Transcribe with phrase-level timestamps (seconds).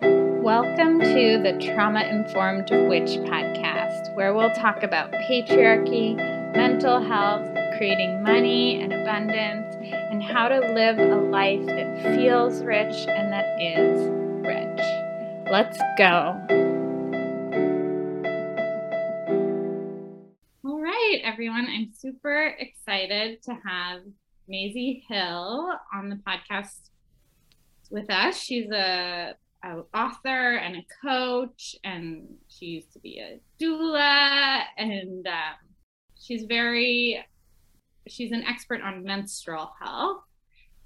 [0.00, 6.16] Welcome to the Trauma Informed Witch podcast, where we'll talk about patriarchy,
[6.56, 13.06] mental health, creating money and abundance, and how to live a life that feels rich
[13.06, 14.08] and that is
[14.46, 15.50] rich.
[15.52, 16.40] Let's go.
[20.64, 21.66] All right, everyone.
[21.68, 24.00] I'm super excited to have
[24.48, 26.88] Maisie Hill on the podcast
[27.90, 28.38] with us.
[28.38, 29.34] She's a
[29.66, 35.56] an author and a coach, and she used to be a doula, and um,
[36.18, 37.24] she's very
[38.08, 40.22] she's an expert on menstrual health.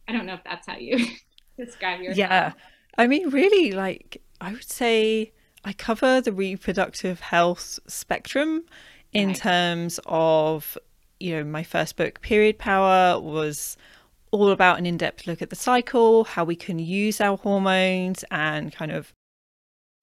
[0.08, 1.06] I don't know if that's how you
[1.58, 2.18] describe yourself.
[2.18, 2.52] Yeah,
[2.96, 5.32] I mean, really, like I would say,
[5.64, 8.64] I cover the reproductive health spectrum
[9.12, 9.36] in right.
[9.36, 10.78] terms of
[11.18, 13.76] you know my first book, Period Power, was
[14.30, 18.24] all about an in depth look at the cycle, how we can use our hormones
[18.30, 19.12] and kind of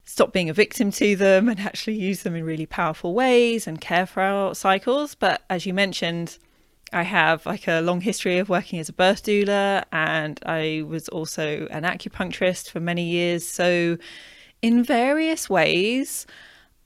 [0.03, 3.81] stop being a victim to them and actually use them in really powerful ways and
[3.81, 5.15] care for our cycles.
[5.15, 6.37] But as you mentioned,
[6.93, 11.09] I have like a long history of working as a birth doula and I was
[11.09, 13.45] also an acupuncturist for many years.
[13.45, 13.97] So,
[14.61, 16.25] in various ways,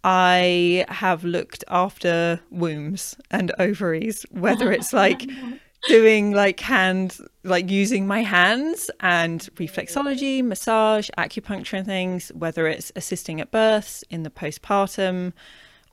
[0.04, 5.30] I have looked after wombs and ovaries, whether it's like
[5.88, 12.92] doing like hand like using my hands and reflexology massage acupuncture and things whether it's
[12.96, 15.34] assisting at births in the postpartum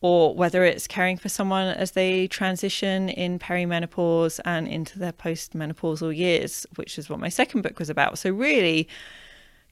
[0.00, 6.16] or whether it's caring for someone as they transition in perimenopause and into their postmenopausal
[6.16, 8.18] years which is what my second book was about.
[8.18, 8.88] So really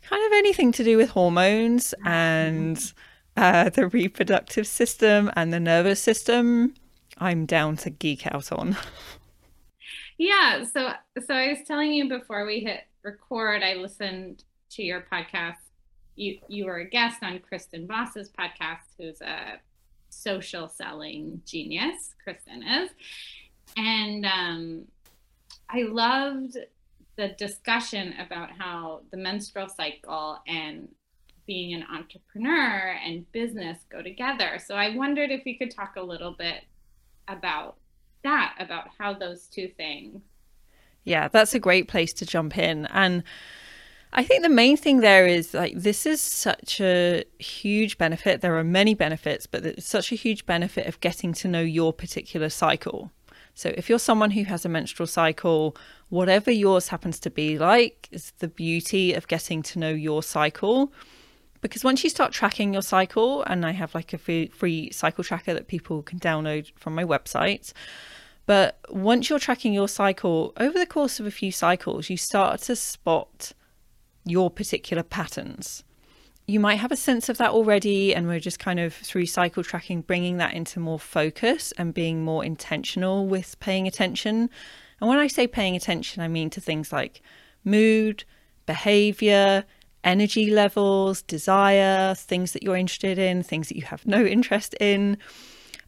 [0.02, 2.92] kind of anything to do with hormones and
[3.36, 6.74] uh, the reproductive system and the nervous system
[7.18, 8.76] i'm down to geek out on
[10.18, 10.92] yeah so
[11.24, 15.56] so i was telling you before we hit record i listened to your podcast.
[16.16, 19.60] You you were a guest on kristen boss's podcast who's a
[20.08, 22.90] social selling genius kristen is.
[23.76, 24.84] And um
[25.68, 26.56] i loved
[27.16, 30.88] the discussion about how the menstrual cycle and
[31.46, 34.58] being an entrepreneur and business go together.
[34.64, 36.64] So i wondered if you could talk a little bit
[37.28, 37.76] about
[38.26, 40.20] that about how those two things.
[41.04, 42.86] Yeah, that's a great place to jump in.
[42.86, 43.22] And
[44.12, 48.40] I think the main thing there is like this is such a huge benefit.
[48.40, 51.92] There are many benefits, but it's such a huge benefit of getting to know your
[51.92, 53.10] particular cycle.
[53.54, 55.76] So if you're someone who has a menstrual cycle,
[56.08, 60.92] whatever yours happens to be like, is the beauty of getting to know your cycle.
[61.66, 65.52] Because once you start tracking your cycle, and I have like a free, cycle tracker
[65.52, 67.72] that people can download from my website,
[68.46, 72.60] but once you're tracking your cycle over the course of a few cycles, you start
[72.62, 73.50] to spot
[74.24, 75.82] your particular patterns.
[76.46, 79.64] You might have a sense of that already, and we're just kind of through cycle
[79.64, 84.50] tracking bringing that into more focus and being more intentional with paying attention.
[85.00, 87.22] And when I say paying attention, I mean to things like
[87.64, 88.22] mood,
[88.66, 89.64] behavior,
[90.04, 95.18] energy levels, desire, things that you're interested in, things that you have no interest in.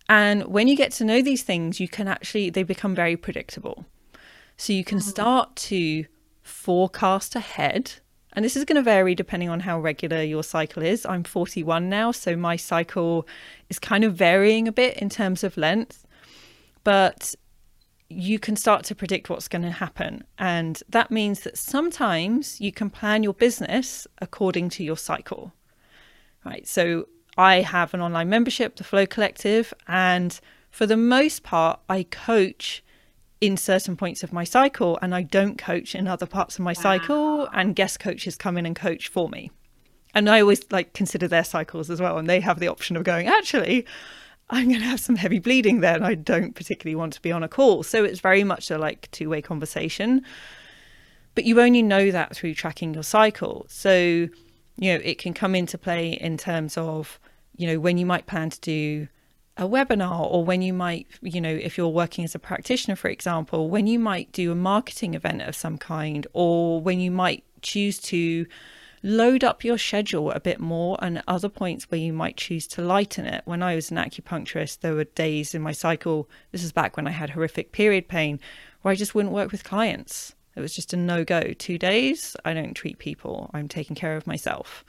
[0.09, 3.85] And when you get to know these things, you can actually, they become very predictable.
[4.57, 5.09] So you can mm-hmm.
[5.09, 6.07] start to
[6.43, 7.93] forecast ahead.
[8.33, 11.07] And this is going to vary depending on how regular your cycle is.
[11.07, 13.27] I'm 41 now, so my cycle
[13.69, 16.07] is kind of varying a bit in terms of length.
[16.85, 17.35] But
[18.11, 20.25] you can start to predict what's going to happen.
[20.39, 25.53] And that means that sometimes you can plan your business according to your cycle.
[26.45, 26.67] Right.
[26.67, 30.39] So I have an online membership, the Flow Collective, and
[30.71, 32.83] for the most part, I coach
[33.41, 36.71] in certain points of my cycle and I don't coach in other parts of my
[36.71, 36.83] wow.
[36.83, 39.51] cycle and guest coaches come in and coach for me.
[40.15, 43.05] And I always like consider their cycles as well and they have the option of
[43.05, 43.87] going actually
[44.51, 47.33] I'm going to have some heavy bleeding there and I don't particularly want to be
[47.33, 47.83] on a call.
[47.83, 50.25] So it's very much a like two-way conversation.
[51.35, 53.67] But you only know that through tracking your cycle.
[53.69, 54.31] So, you
[54.79, 57.21] know, it can come into play in terms of
[57.59, 59.09] you know, when you might plan to do
[59.59, 63.09] a webinar or when you might, you know, if you're working as a practitioner, for
[63.09, 67.45] example, when you might do a marketing event of some kind or when you might
[67.61, 68.47] choose to
[69.03, 72.83] load up your schedule a bit more and other points where you might choose to
[72.83, 73.43] lighten it.
[73.45, 77.07] When I was an acupuncturist, there were days in my cycle, this is back when
[77.07, 78.41] I had horrific period pain,
[78.83, 80.35] where I just wouldn't work with clients.
[80.57, 81.53] It was just a no go.
[81.59, 84.85] Two days, I don't treat people, I'm taking care of myself.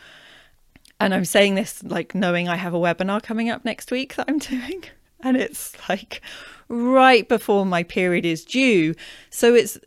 [1.00, 4.26] And I'm saying this like knowing I have a webinar coming up next week that
[4.28, 4.84] I'm doing.
[5.22, 6.22] And it's like
[6.70, 8.96] right before my period is due.
[9.30, 9.78] So it's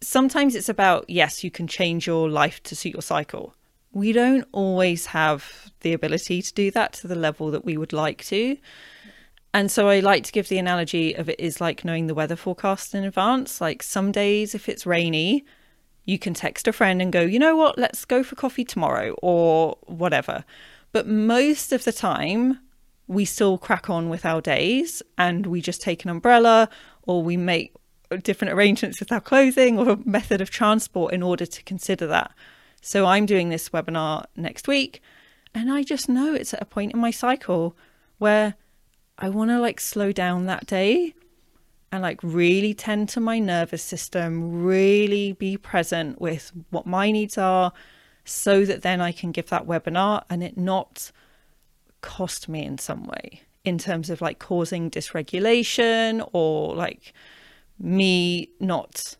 [0.00, 3.54] sometimes it's about, yes, you can change your life to suit your cycle.
[3.96, 7.94] we don't always have the ability to do that to the level that we would
[7.94, 8.54] like to.
[9.54, 12.36] And so I like to give the analogy of it is like knowing the weather
[12.36, 13.58] forecast in advance.
[13.58, 15.46] Like some days, if it's rainy,
[16.04, 19.16] you can text a friend and go, you know what, let's go for coffee tomorrow
[19.22, 20.44] or whatever.
[20.92, 22.60] But most of the time,
[23.06, 26.68] we still crack on with our days and we just take an umbrella
[27.04, 27.72] or we make
[28.22, 32.32] different arrangements with our clothing or a method of transport in order to consider that.
[32.80, 35.02] So I'm doing this webinar next week
[35.54, 37.76] and I just know it's at a point in my cycle
[38.18, 38.54] where
[39.18, 41.14] I want to like slow down that day
[41.90, 47.38] and like really tend to my nervous system, really be present with what my needs
[47.38, 47.72] are
[48.24, 51.10] so that then I can give that webinar and it not
[52.02, 57.12] cost me in some way in terms of like causing dysregulation or like
[57.78, 59.16] me not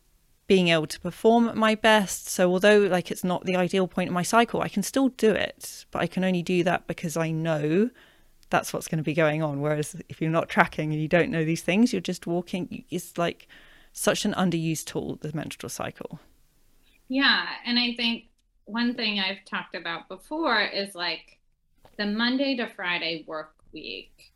[0.47, 2.27] being able to perform at my best.
[2.29, 5.31] So although like it's not the ideal point in my cycle, I can still do
[5.31, 7.89] it, but I can only do that because I know
[8.49, 9.59] that's what's going to be going on.
[9.59, 12.85] Whereas if you're not tracking and you don't know these things, you're just walking.
[12.89, 13.47] It's like
[13.91, 16.19] such an underused tool, the menstrual cycle.
[17.09, 17.45] Yeah.
[17.65, 18.25] And I think
[18.65, 21.39] one thing I've talked about before is like
[21.97, 24.33] the Monday to Friday work week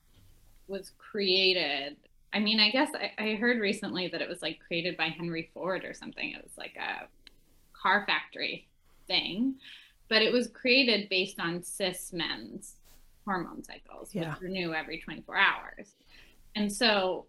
[0.67, 1.95] was created.
[2.33, 5.49] I mean, I guess I, I heard recently that it was like created by Henry
[5.53, 6.31] Ford or something.
[6.31, 7.07] It was like a
[7.73, 8.67] car factory
[9.07, 9.55] thing,
[10.09, 12.75] but it was created based on cis men's
[13.25, 14.33] hormone cycles, yeah.
[14.33, 15.95] which renew every 24 hours.
[16.55, 17.25] And so,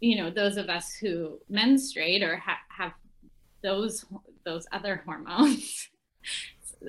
[0.00, 2.92] you know, those of us who menstruate or ha- have
[3.62, 4.04] those
[4.44, 5.88] those other hormones,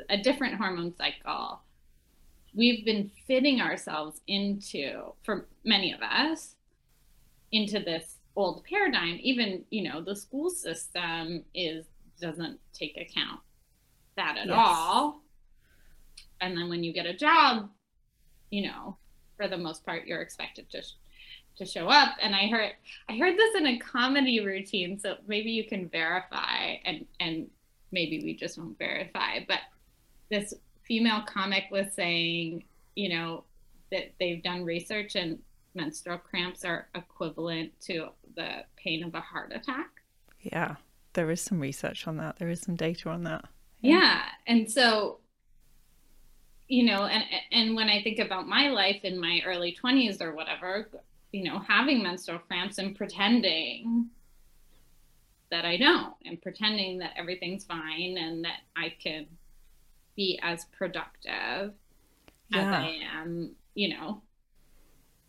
[0.10, 1.62] a different hormone cycle,
[2.54, 6.56] we've been fitting ourselves into, for many of us,
[7.52, 9.20] into this old paradigm.
[9.22, 11.86] Even, you know, the school system is
[12.20, 13.40] doesn't take account
[14.16, 14.56] that at yes.
[14.58, 15.22] all.
[16.40, 17.70] And then when you get a job,
[18.50, 18.98] you know,
[19.38, 20.82] for the most part, you're expected to
[21.58, 22.16] to show up.
[22.22, 22.72] And I heard
[23.10, 27.50] I heard this in a comedy routine, so maybe you can verify, and and
[27.92, 29.40] maybe we just won't verify.
[29.48, 29.60] But
[30.30, 32.64] this female comic was saying,
[32.96, 33.44] you know,
[33.92, 35.40] that they've done research and
[35.74, 39.90] menstrual cramps are equivalent to the pain of a heart attack.
[40.42, 40.76] Yeah,
[41.14, 42.38] there is some research on that.
[42.40, 43.46] There is some data on that.
[43.82, 44.22] Yeah, yeah.
[44.48, 45.20] and so
[46.72, 50.34] you know and and when i think about my life in my early 20s or
[50.34, 50.90] whatever
[51.34, 54.10] you know having menstrual cramps and pretending
[55.52, 59.26] that i don't and pretending that everything's fine and that i can
[60.16, 61.74] be as productive
[62.50, 62.60] yeah.
[62.60, 64.22] as i am you know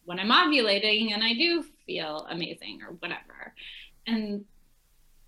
[0.05, 3.55] when i'm ovulating and i do feel amazing or whatever
[4.07, 4.45] and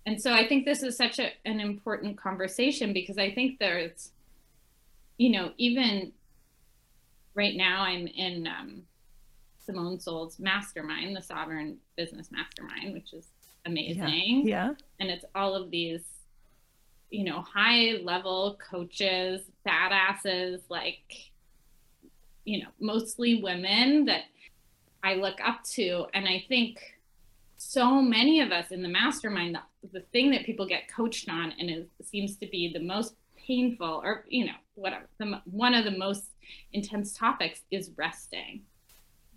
[0.05, 4.11] and so i think this is such a, an important conversation because i think there's
[5.17, 6.11] you know, even
[7.33, 8.83] right now, I'm in um,
[9.65, 13.27] Simone Seol's mastermind, the Sovereign Business Mastermind, which is
[13.65, 14.43] amazing.
[14.45, 14.67] Yeah.
[14.67, 14.73] yeah.
[14.99, 16.03] And it's all of these,
[17.09, 21.31] you know, high level coaches, badasses, like,
[22.43, 24.23] you know, mostly women that
[25.05, 26.07] I look up to.
[26.15, 26.79] And I think
[27.57, 31.53] so many of us in the mastermind, the, the thing that people get coached on
[31.59, 33.15] and it seems to be the most
[33.45, 36.31] painful or you know whatever the, one of the most
[36.73, 38.61] intense topics is resting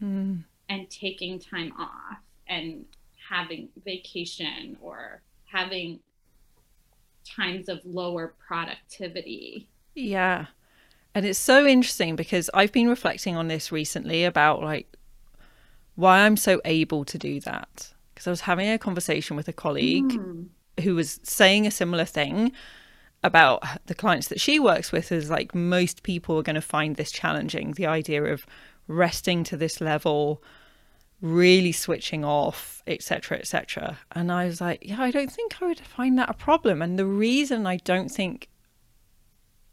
[0.03, 0.43] mm.
[0.69, 2.85] and taking time off and
[3.29, 6.01] having vacation or having
[7.25, 10.47] times of lower productivity yeah
[11.15, 14.98] and it's so interesting because i've been reflecting on this recently about like
[15.99, 17.93] why i'm so able to do that.
[18.15, 20.47] Because i was having a conversation with a colleague mm.
[20.83, 22.53] who was saying a similar thing
[23.25, 26.95] about the clients that she works with is like most people are going to find
[26.95, 28.47] this challenging the idea of
[28.87, 30.41] resting to this level
[31.21, 35.81] really switching off etc etc and i was like yeah i don't think i would
[35.81, 36.81] find that a problem.
[36.81, 38.49] And the reason i don't think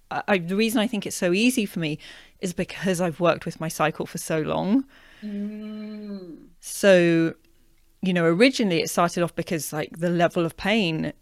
[0.10, 2.00] I, the reason i think it's so easy for me
[2.39, 4.86] is because i've worked with my cycle for so long
[5.24, 6.38] mm.
[6.60, 7.34] so
[8.01, 11.13] you know originally it started off because like the level of pain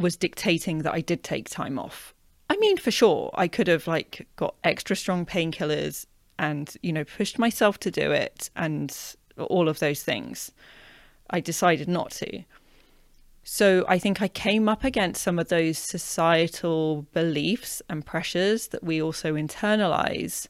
[0.00, 2.14] was dictating that I did take time off.
[2.48, 6.06] I mean, for sure, I could have like got extra strong painkillers
[6.38, 8.96] and, you know, pushed myself to do it and
[9.38, 10.50] all of those things.
[11.28, 12.42] I decided not to.
[13.44, 18.82] So I think I came up against some of those societal beliefs and pressures that
[18.82, 20.48] we also internalize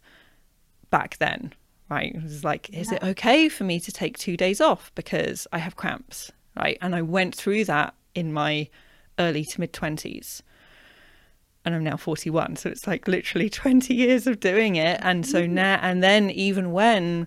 [0.91, 1.53] back then,
[1.91, 2.15] right?
[2.15, 2.81] It was like, yeah.
[2.81, 6.79] is it okay for me to take two days off because I have cramps, right?
[6.81, 8.69] And I went through that in my
[9.19, 10.41] early to mid 20s.
[11.65, 12.57] and I'm now 41.
[12.57, 14.99] So it's like literally 20 years of doing it.
[15.03, 15.55] And so Mm-hmm.
[15.55, 17.27] now, and then even when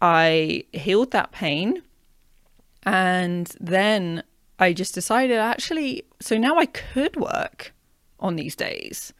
[0.00, 1.82] I healed that pain,
[2.84, 4.22] and then
[4.58, 7.72] I just decided actually, so now I could work
[8.18, 9.12] on these days,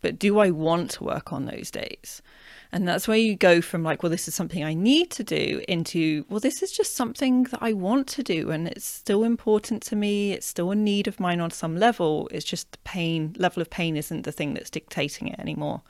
[0.00, 2.22] but do I want to work on those days?
[2.70, 5.62] And that's where you go from like, well, this is something I need to do
[5.66, 8.50] into, well, this is just something that I want to do.
[8.50, 10.32] And it's still important to me.
[10.32, 12.28] It's still a need of mine on some level.
[12.30, 15.80] It's just the pain, level of pain isn't the thing that's dictating it anymore.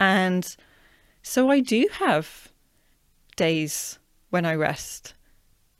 [0.00, 0.56] And
[1.22, 2.48] so I do have
[3.36, 3.98] days
[4.30, 5.14] when I rest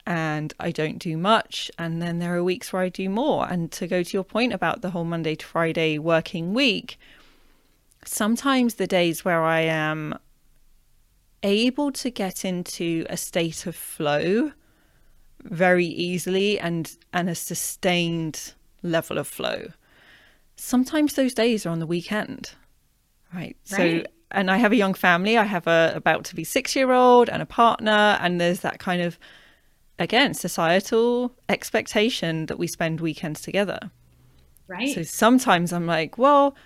[0.06, 1.70] and I don't do much.
[1.78, 3.46] And then there are weeks where I do more.
[3.48, 6.98] And to go to your point about the whole Monday to Friday working week,
[8.08, 10.18] sometimes the days where I am
[11.42, 14.52] able to get into a state of flow
[15.42, 19.66] very easily and and a sustained level of flow
[20.56, 22.52] sometimes those days are on the weekend
[23.34, 25.36] right, so and i have a young family.
[25.38, 28.78] I have a about to be six year old and a partner and there's that
[28.78, 29.18] kind of
[29.98, 33.78] again societal expectation that we spend weekends together.
[34.66, 34.94] Right.
[34.94, 36.56] so sometimes I'm like, well,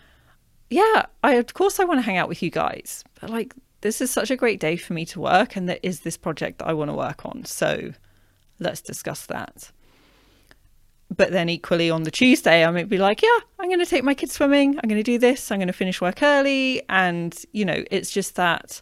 [0.70, 4.00] yeah, I of course I want to hang out with you guys, but like this
[4.00, 6.68] is such a great day for me to work, and there is this project that
[6.68, 7.44] I want to work on.
[7.44, 7.92] So
[8.58, 9.70] let's discuss that.
[11.14, 14.04] But then equally on the Tuesday, I might be like, yeah, I'm going to take
[14.04, 14.78] my kids swimming.
[14.78, 15.50] I'm going to do this.
[15.50, 18.80] I'm going to finish work early, and you know, it's just that.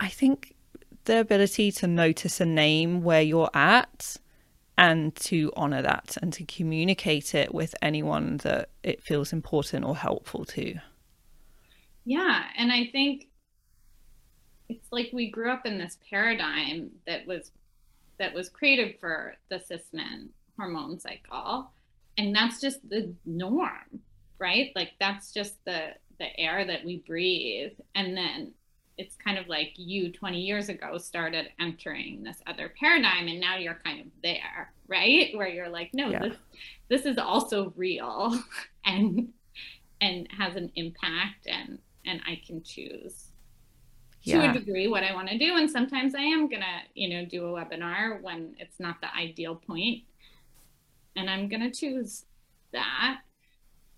[0.00, 0.54] I think
[1.04, 4.16] the ability to notice a name where you're at
[4.82, 9.94] and to honor that and to communicate it with anyone that it feels important or
[9.94, 10.74] helpful to.
[12.04, 13.28] Yeah, and I think
[14.68, 17.52] it's like we grew up in this paradigm that was
[18.18, 21.70] that was created for the cismen hormone cycle,
[22.18, 24.00] and that's just the norm,
[24.40, 24.72] right?
[24.74, 28.52] Like that's just the the air that we breathe, and then
[29.02, 33.56] it's kind of like you 20 years ago started entering this other paradigm and now
[33.56, 35.30] you're kind of there right?
[35.34, 36.20] Where you're like no Yeah.
[36.20, 36.36] this
[36.88, 38.38] this is also real
[38.84, 39.32] and
[40.00, 43.28] and has an impact and and I can choose
[44.24, 45.56] to a degree what I want to do.
[45.56, 49.12] And sometimes I am going to you know do a webinar when it's not the
[49.16, 50.02] ideal point
[51.16, 52.24] and I'm going to choose
[52.72, 53.18] that.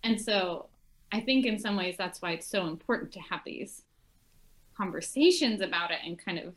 [0.02, 0.68] And so
[1.12, 3.83] I think in some ways that's why it's so important to have these
[4.76, 6.54] conversations about it and kind of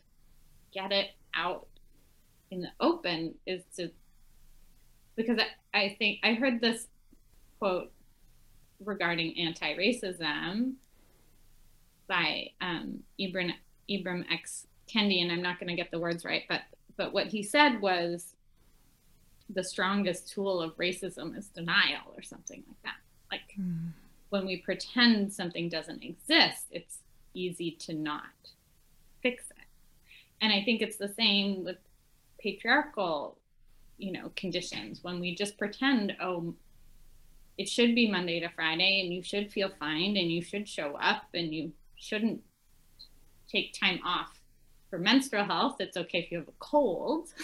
[0.73, 1.67] get it out
[2.51, 3.91] in the open is to
[5.15, 5.39] because
[5.73, 6.87] I, I think I heard this
[7.59, 7.91] quote
[8.83, 10.73] regarding anti-racism
[12.07, 13.51] by um, Ibram
[13.89, 16.61] Ibram X Kendi, and I'm not going to get the words right, but
[16.95, 18.33] but what he said was
[19.49, 22.97] the strongest tool of racism is denial or something like that.
[23.31, 23.55] Like
[24.29, 26.99] when we pretend something doesn't exist, it's
[27.37, 28.51] easy to not
[29.21, 29.65] fix it.
[30.41, 31.77] And I think it's the same with
[32.39, 33.37] patriarchal,
[33.97, 35.03] you know, conditions.
[35.03, 36.53] When we just pretend, oh,
[37.57, 40.95] it should be Monday to Friday and you should feel fine and you should show
[40.95, 42.41] up and you shouldn't
[43.49, 44.39] take time off
[44.89, 45.77] for menstrual health.
[45.79, 47.29] It's okay if you have a cold.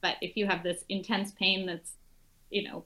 [0.00, 1.92] But if you have this intense pain that's,
[2.50, 2.84] you know,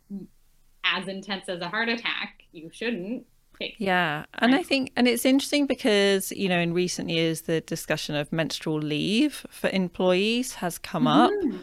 [0.84, 3.24] as intense as a heart attack, you shouldn't
[3.60, 4.24] take Yeah.
[4.34, 8.32] And I think, and it's interesting because, you know, in recent years, the discussion of
[8.32, 11.30] menstrual leave for employees has come up.
[11.30, 11.58] Mhm.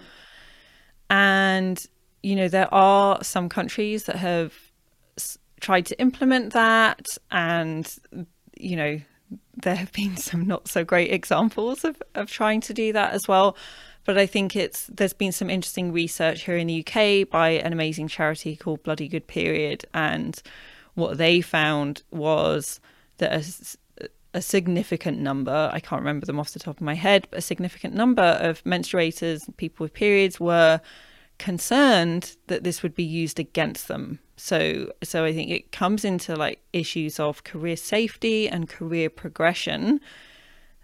[1.09, 1.85] And,
[2.21, 4.53] you know, there are some countries that have
[5.17, 7.17] s- tried to implement that.
[7.31, 7.93] And,
[8.57, 9.01] you know,
[9.61, 13.27] there have been some not so great examples of, of trying to do that as
[13.27, 13.55] well.
[14.05, 17.71] But I think it's there's been some interesting research here in the UK by an
[17.71, 20.41] amazing charity called Bloody Good Period, and
[20.95, 22.79] what they found was
[23.17, 23.77] that
[24.33, 27.41] a significant number I can't remember them off the top of my head, but a
[27.41, 30.81] significant number of menstruators, people with periods, were
[31.39, 34.19] concerned that this would be used against them.
[34.37, 39.99] So so I think it comes into like issues of career safety and career progression.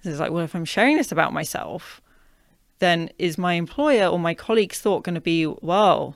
[0.04, 2.02] It's like, well, if I'm sharing this about myself,
[2.80, 6.16] then is my employer or my colleague's thought going to be, well,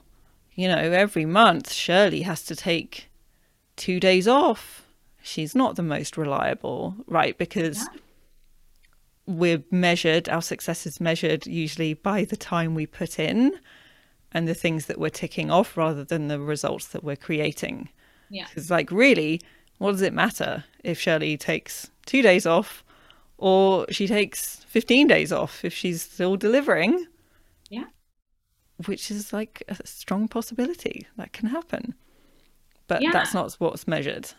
[0.54, 3.08] you know, every month Shirley has to take
[3.76, 4.86] two days off.
[5.22, 7.36] She's not the most reliable, right?
[7.38, 8.00] Because Yeah.
[9.26, 13.58] we're measured, our success is measured usually by the time we put in
[14.32, 17.88] and the things that we're ticking off rather than the results that we're creating.
[18.28, 18.46] Yeah.
[18.54, 19.40] It's like, really,
[19.78, 22.84] what does it matter if Shirley takes two days off
[23.38, 27.06] or she takes 15 days off if she's still delivering?
[27.70, 27.84] Yeah.
[28.86, 31.94] Which is like a strong possibility that can happen.
[32.86, 33.10] But yeah.
[33.12, 34.30] that's not what's measured.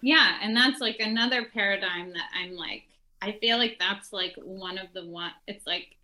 [0.00, 2.84] Yeah, and that's like another paradigm that I'm like
[3.22, 5.96] I feel like that's like one of the one it's like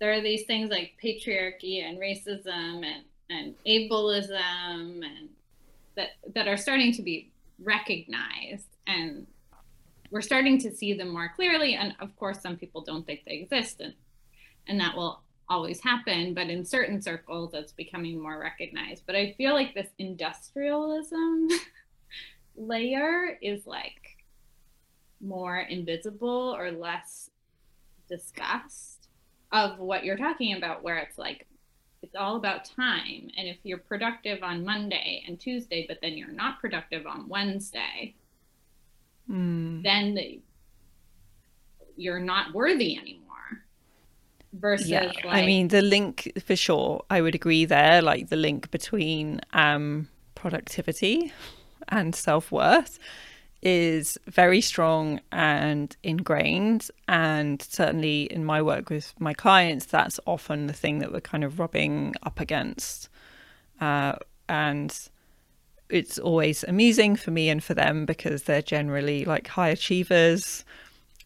[0.00, 5.28] there are these things like patriarchy and racism and and ableism and
[5.96, 7.30] that that are starting to be
[7.62, 9.26] recognized and
[10.10, 13.34] we're starting to see them more clearly and of course some people don't think they
[13.34, 13.94] exist and
[14.66, 19.04] and that will always happen but in certain circles it's becoming more recognized.
[19.06, 21.48] But i feel like this industrialism
[22.56, 24.18] layer is like
[25.20, 27.30] more invisible or less
[28.08, 29.08] discussed
[29.52, 31.46] of what you're talking about where it's like
[32.00, 33.28] it's all about time.
[33.36, 38.14] And if you're productive on monday and tuesday but then you're not productive on wednesday
[39.30, 39.82] mm.
[39.82, 40.40] then the,
[41.96, 43.27] you're not worthy anymore
[44.52, 48.36] versus yeah like, i mean the link for sure i would agree there like the
[48.36, 51.32] link between um productivity
[51.88, 52.98] and self-worth
[53.60, 60.66] is very strong and ingrained and certainly in my work with my clients that's often
[60.68, 63.08] the thing that we're kind of rubbing up against
[63.80, 64.14] uh,
[64.48, 65.08] and
[65.88, 70.64] it's always amusing for me and for them because they're generally like high achievers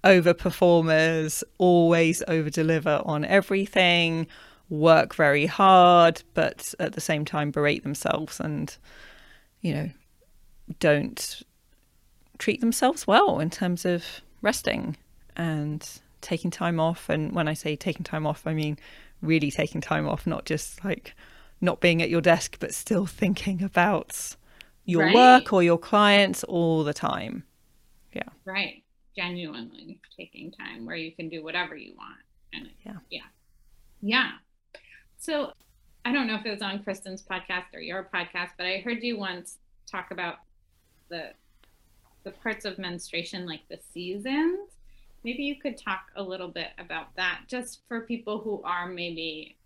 [0.05, 4.27] over performers always over deliver on everything
[4.69, 8.77] work very hard but at the same time berate themselves and
[9.61, 9.91] you know
[10.79, 11.43] don't
[12.39, 14.05] treat themselves well in terms of
[14.41, 14.97] resting
[15.37, 17.09] and taking time off.
[17.09, 18.79] And when I say taking time off, I mean
[19.21, 21.15] really taking time off, not just like
[21.61, 24.37] not being at your desk, but still thinking about
[24.85, 25.15] your right.
[25.15, 27.45] work or your clients all the time.
[28.13, 28.29] Yeah.
[28.45, 28.82] Right.
[29.17, 32.21] Genuinely taking time where you can do whatever you want.
[32.53, 32.93] And yeah.
[33.11, 33.21] Yeah.
[34.01, 34.31] Yeah.
[35.19, 35.53] So
[36.05, 39.03] I don't know if it was on Kristen's podcast or your podcast, but I heard
[39.03, 39.59] you once
[39.91, 40.37] talk about
[41.09, 41.33] the
[42.25, 44.71] the parts of menstruation like the seasons
[45.25, 49.57] maybe you could talk a little bit about that just for people who are maybe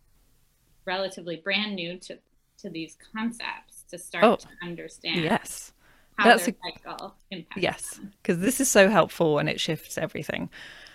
[0.84, 2.18] relatively brand new to
[2.58, 5.72] to these concepts to start oh, to understand yes
[6.16, 9.98] how that's their a, cycle impacts yes because this is so helpful and it shifts
[9.98, 10.48] everything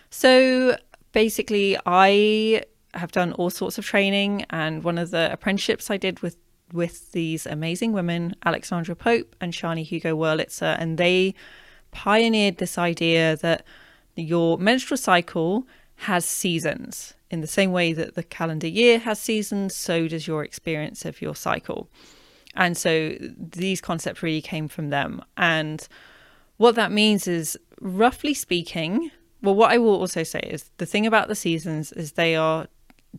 [0.10, 0.76] so
[1.12, 2.62] basically i
[2.94, 6.38] have done all sorts of training and one of the apprenticeships i did with
[6.74, 11.34] with these amazing women, Alexandra Pope and Sjanie Hugo Wurlitzer, and they
[11.92, 13.66] pioneered this idea that
[14.16, 17.14] your menstrual cycle has seasons.
[17.30, 21.22] In the same way that the calendar year has seasons, so does your experience of
[21.22, 21.90] your cycle.
[22.56, 25.24] And so these concepts really came from them.
[25.38, 25.88] And
[26.58, 29.12] what that means is, roughly speaking,
[29.42, 32.68] well, what I will also say is the thing about the seasons is they are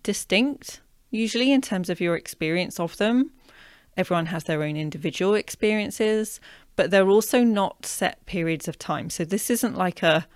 [0.03, 3.33] distinct, usually in terms of your experience of them.
[3.97, 6.41] Everyone has their own individual experiences,
[6.77, 9.11] but they're also not set periods of time.
[9.11, 10.27] So this isn't like a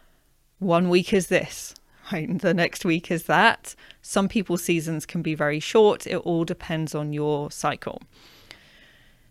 [0.58, 1.74] one week is this,
[2.12, 2.38] right?
[2.38, 3.74] The next week is that.
[4.02, 6.06] Some people's seasons can be very short.
[6.06, 8.02] It all depends on your cycle.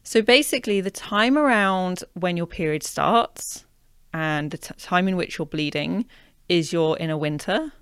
[0.05, 3.65] So basically, the time around when your period starts
[4.13, 6.05] and the t- time in which you're bleeding
[6.47, 7.73] is your inner winter.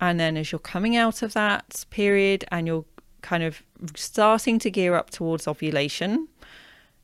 [0.00, 2.84] And then as you're coming out of that period and you're
[3.22, 3.62] kind of
[3.94, 6.28] starting to gear up towards ovulation.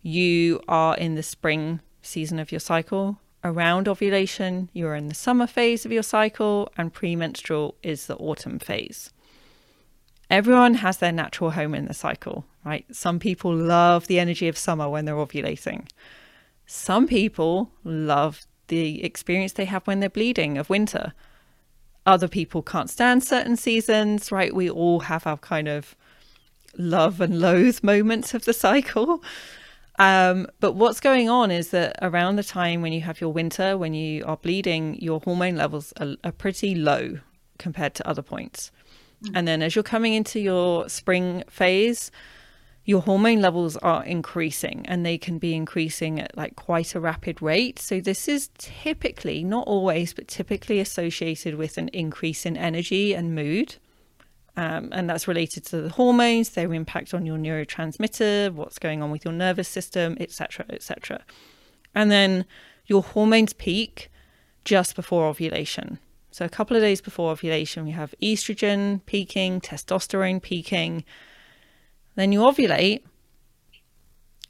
[0.03, 3.21] You are in the spring season of your cycle.
[3.45, 8.59] Around ovulation, you're in the summer phase of your cycle, and premenstrual is the autumn
[8.59, 9.13] phase.
[10.29, 12.85] Everyone has their natural home in the cycle, right?
[12.91, 15.87] Some people love the energy of summer when they're ovulating.
[16.67, 21.15] Some people love the experience they have when they're bleeding of winter.
[22.05, 24.53] Other people can't stand certain seasons, right?
[24.53, 25.95] We all have our kind of
[26.77, 29.23] love and loathe moments of the cycle.
[30.01, 33.79] Um, but what's going on is that around the time when you have your winter,
[33.79, 37.21] when you are bleeding, your hormone levels are, are pretty low
[37.59, 38.73] compared to other points.
[39.23, 39.31] Mm.
[39.37, 42.11] And then as you're coming into your spring phase,
[42.87, 47.42] your hormone levels are increasing and they can be increasing at like quite a rapid
[47.42, 47.81] rate.
[47.81, 53.35] So, this is typically, not always, but typically associated with an increase in energy and
[53.35, 53.77] mood.
[54.57, 59.11] Um, and that's related to the hormones, their impact on your neurotransmitter, what's going on
[59.11, 61.20] with your nervous system, etc., etc.
[61.94, 62.46] And then
[62.87, 64.11] your hormones peak
[64.64, 65.99] just before ovulation.
[66.31, 71.05] So a couple of days before ovulation, we have estrogen peaking, testosterone peaking.
[72.17, 73.03] Then you ovulate,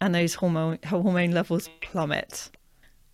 [0.01, 2.51] and those hormone hormone levels plummet.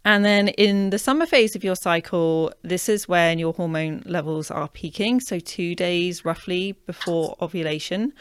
[0.05, 4.51] And then in the summer phase of your cycle, this is when your hormone levels
[4.51, 5.21] are peaking.
[5.21, 8.13] So, two days roughly before ovulation,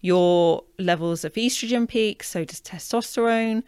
[0.00, 3.62] your levels of estrogen peak, so does testosterone.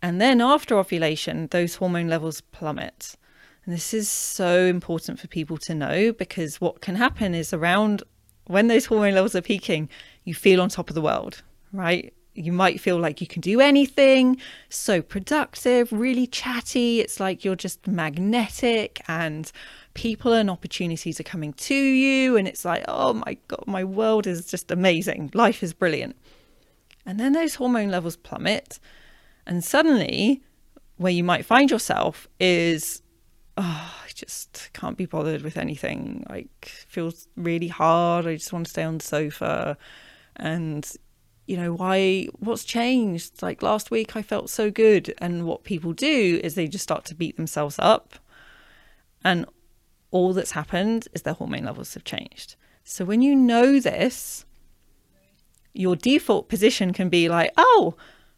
[0.00, 3.16] And then after ovulation, those hormone levels plummet.
[3.66, 8.02] And this is so important for people to know because what can happen is around
[8.46, 9.90] when those hormone levels are peaking,
[10.28, 12.12] you feel on top of the world, right?
[12.34, 14.36] You might feel like you can do anything,
[14.68, 17.00] so productive, really chatty.
[17.00, 19.50] It's like you're just magnetic and
[19.94, 22.36] people and opportunities are coming to you.
[22.36, 25.30] And it's like, oh my God, my world is just amazing.
[25.34, 26.14] Life is brilliant.
[27.04, 28.78] And then those hormone levels plummet.
[29.46, 30.42] And suddenly,
[30.98, 33.02] where you might find yourself is,
[33.56, 36.24] oh, I just can't be bothered with anything.
[36.28, 38.26] Like, feels really hard.
[38.26, 39.78] I just want to stay on the sofa.
[40.38, 40.90] And,
[41.46, 43.42] you know, why, what's changed?
[43.42, 45.14] Like last week, I felt so good.
[45.18, 48.14] And what people do is they just start to beat themselves up.
[49.24, 49.46] And
[50.10, 52.56] all that's happened is their hormone levels have changed.
[52.84, 54.44] So when you know this,
[55.74, 57.94] your default position can be like, oh,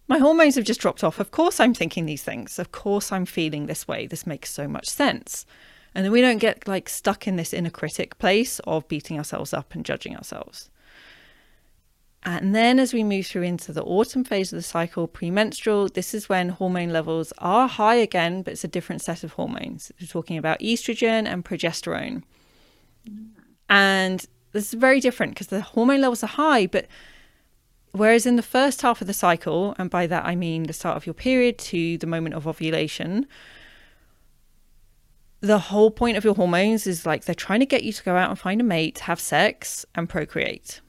[0.08, 1.20] my hormones have just dropped off.
[1.20, 2.58] Of course, I'm thinking these things.
[2.58, 4.06] Of course, I'm feeling this way.
[4.06, 5.46] This makes so much sense.
[5.94, 9.54] And then we don't get like stuck in this inner critic place of beating ourselves
[9.54, 10.68] up and judging ourselves.
[12.22, 16.12] And then as we move through into the autumn phase of the cycle, premenstrual, this
[16.12, 19.90] is when hormone levels are high again, but it's a different set of hormones.
[19.98, 22.22] We're talking about estrogen and progesterone.
[23.70, 26.88] And this is very different because the hormone levels are high, but
[27.92, 30.98] whereas in the first half of the cycle, and by that I mean the start
[30.98, 33.26] of your period to the moment of ovulation,
[35.40, 38.16] the whole point of your hormones is like they're trying to get you to go
[38.16, 40.82] out and find a mate, have sex, and procreate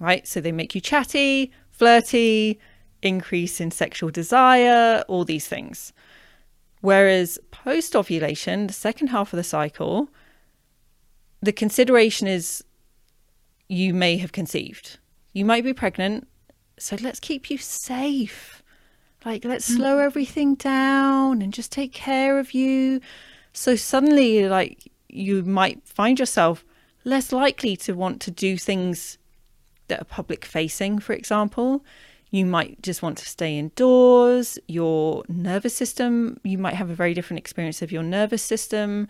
[0.00, 0.26] right?
[0.26, 2.58] So they make you chatty, flirty,
[3.02, 5.92] increase in sexual desire, all these things.
[6.80, 10.08] Whereas post ovulation, the second half of the cycle,
[11.40, 12.64] the consideration is
[13.68, 14.98] you may have conceived.
[15.32, 16.26] You might be pregnant.
[16.78, 18.62] So let's keep you safe.
[19.24, 19.76] Like, let's mm.
[19.76, 23.00] slow everything down and just take care of you.
[23.52, 26.64] So suddenly, like, you might find yourself
[27.04, 29.18] less likely to want to do things
[29.88, 31.84] that are public facing, for example.
[32.30, 34.58] You might just want to stay indoors.
[34.68, 39.08] Your nervous system, you might have a very different experience of your nervous system.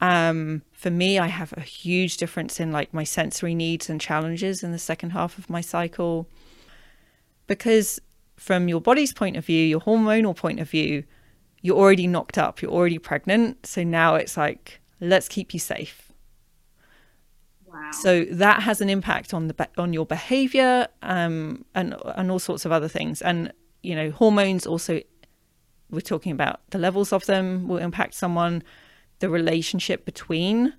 [0.00, 4.62] Um, for me, I have a huge difference in like my sensory needs and challenges
[4.62, 6.28] in the second half of my cycle.
[7.46, 8.00] Because
[8.36, 11.04] from your body's point of view, your hormonal point of view,
[11.62, 13.66] you're already knocked up, you're already pregnant.
[13.66, 16.07] So now it's like, let's keep you safe
[17.92, 22.64] so that has an impact on the on your behavior um, and and all sorts
[22.64, 23.22] of other things.
[23.22, 25.00] And you know, hormones also.
[25.90, 28.62] We're talking about the levels of them will impact someone,
[29.20, 30.74] the relationship between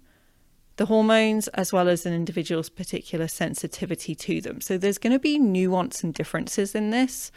[0.75, 4.61] the hormones, as well as an individual's particular sensitivity to them.
[4.61, 7.31] So there's going to be nuance and differences in this.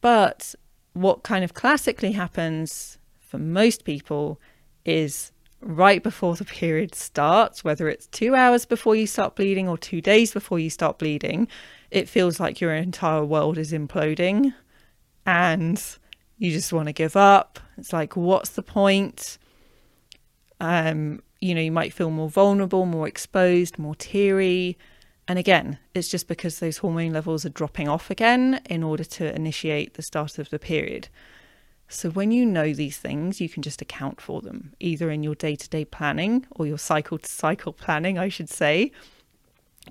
[0.00, 0.56] But
[0.94, 4.40] what kind of classically happens for most people
[4.84, 5.32] is
[5.62, 10.00] right before the period starts, whether it's two hours before you start bleeding or two
[10.00, 11.48] days before you start bleeding,
[11.90, 14.54] it feels like your entire world is imploding
[15.24, 15.82] and
[16.38, 17.60] you just want to give up.
[17.78, 19.38] It's like, what's the point?
[20.60, 24.76] Um, you know, you might feel more vulnerable, more exposed, more teary.
[25.28, 29.34] And again, it's just because those hormone levels are dropping off again in order to
[29.34, 31.08] initiate the start of the period.
[31.92, 35.34] So when you know these things, you can just account for them, either in your
[35.34, 38.92] day to day planning or your cycle to cycle planning, I should say.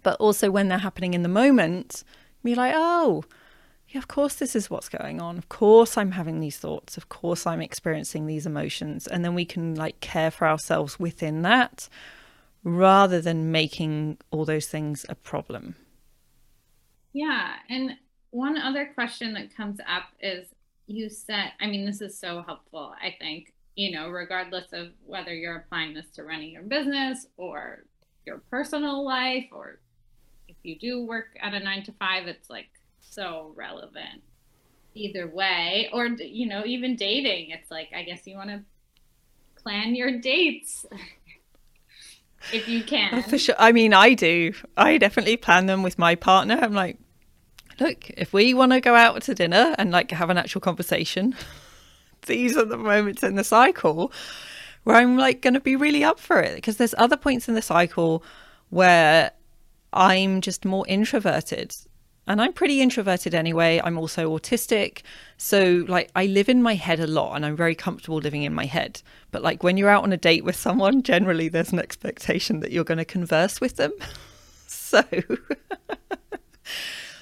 [0.03, 2.03] But also when they're happening in the moment,
[2.43, 3.23] be like, oh,
[3.89, 5.37] yeah, of course this is what's going on.
[5.37, 6.97] Of course I'm having these thoughts.
[6.97, 9.05] Of course I'm experiencing these emotions.
[9.05, 11.89] And then we can like care for ourselves within that
[12.63, 15.75] rather than making all those things a problem.
[17.13, 17.55] Yeah.
[17.69, 17.97] And
[18.29, 20.47] one other question that comes up is
[20.87, 25.33] you said, I mean, this is so helpful, I think, you know, regardless of whether
[25.33, 27.85] you're applying this to running your business or
[28.25, 29.79] your personal life, or
[30.47, 34.21] if you do work at a nine to five, it's like so relevant
[34.93, 35.89] either way.
[35.93, 38.61] Or, you know, even dating, it's like, I guess you want to
[39.61, 40.85] plan your dates.
[42.53, 43.09] if you oh, can.
[43.13, 43.55] Oh, for sure.
[43.57, 44.53] I mean, I do.
[44.75, 46.59] I definitely plan them with my partner.
[46.61, 46.97] I'm like,
[47.81, 51.35] look, if we want to go out to dinner and like have an actual conversation,
[52.27, 54.11] these are the moments in the cycle
[54.83, 57.55] where I'm like going to be really up for it because there's other points in
[57.55, 58.23] the cycle
[58.69, 59.31] where
[59.93, 61.75] I'm just more introverted.
[62.27, 63.81] And I'm pretty introverted anyway.
[63.83, 65.01] I'm also autistic.
[65.37, 68.53] So, like, I live in my head a lot and I'm very comfortable living in
[68.53, 69.01] my head.
[69.31, 72.71] But, like, when you're out on a date with someone, generally there's an expectation that
[72.71, 73.91] you're going to converse with them.
[74.67, 75.03] so,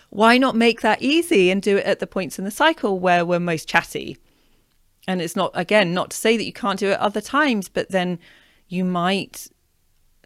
[0.09, 3.25] why not make that easy and do it at the points in the cycle where
[3.25, 4.17] we're most chatty?
[5.07, 7.89] And it's not, again, not to say that you can't do it other times, but
[7.89, 8.19] then
[8.67, 9.47] you might,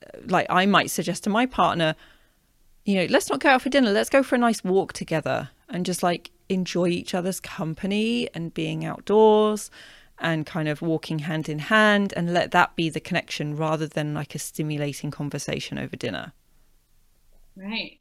[0.01, 1.95] uh, like, I might suggest to my partner,
[2.85, 3.91] you know, let's not go out for dinner.
[3.91, 8.53] Let's go for a nice walk together and just like enjoy each other's company and
[8.53, 9.71] being outdoors
[10.19, 14.13] and kind of walking hand in hand and let that be the connection rather than
[14.13, 16.33] like a stimulating conversation over dinner.
[17.55, 17.99] Right.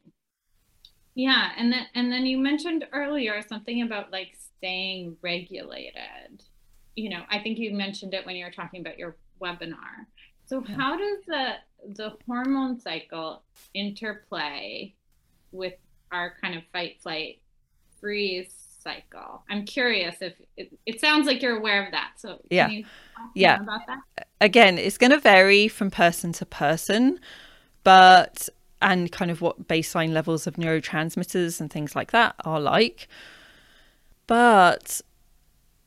[1.15, 6.43] Yeah, and then and then you mentioned earlier something about like staying regulated.
[6.97, 10.07] You know, I think you mentioned it when you were talking about your webinar.
[10.47, 10.77] So yeah.
[10.77, 11.53] how does the
[11.95, 13.43] the hormone cycle
[13.75, 14.95] interplay
[15.51, 15.75] with
[16.11, 17.41] our kind of fight flight
[18.01, 19.43] freeze cycle?
[19.51, 22.13] I'm curious if it, it sounds like you're aware of that.
[22.17, 22.71] So yeah,
[23.35, 23.61] yeah.
[23.61, 27.19] About that again, it's going to vary from person to person,
[27.85, 28.49] but
[28.83, 33.09] and kind of what baseline levels of neurotransmitters and things like that are like.
[34.27, 35.01] But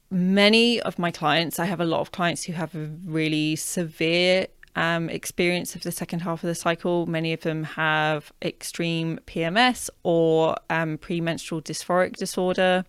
[0.10, 4.48] many of my clients, I have a lot of clients who have a really severe
[4.76, 7.06] um, experience of the second half of the cycle.
[7.06, 12.86] Many of them have extreme PMS or um, premenstrual dysphoric disorder.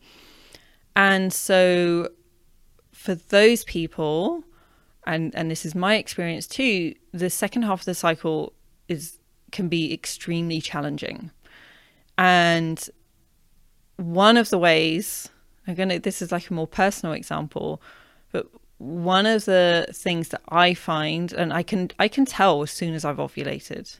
[0.94, 2.08] And so,
[2.92, 4.42] for those people,
[5.06, 8.52] and, and this is my experience too, the second half of the cycle
[8.88, 9.15] is
[9.52, 11.30] can be extremely challenging.
[12.18, 12.88] And
[13.96, 15.28] one of the ways,
[15.66, 17.82] I'm gonna this is like a more personal example,
[18.32, 22.70] but one of the things that I find, and I can I can tell as
[22.70, 23.98] soon as I've ovulated,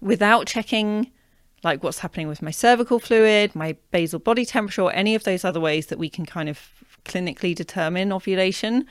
[0.00, 1.10] without checking
[1.64, 5.44] like what's happening with my cervical fluid, my basal body temperature, or any of those
[5.44, 6.60] other ways that we can kind of
[7.04, 8.86] clinically determine ovulation.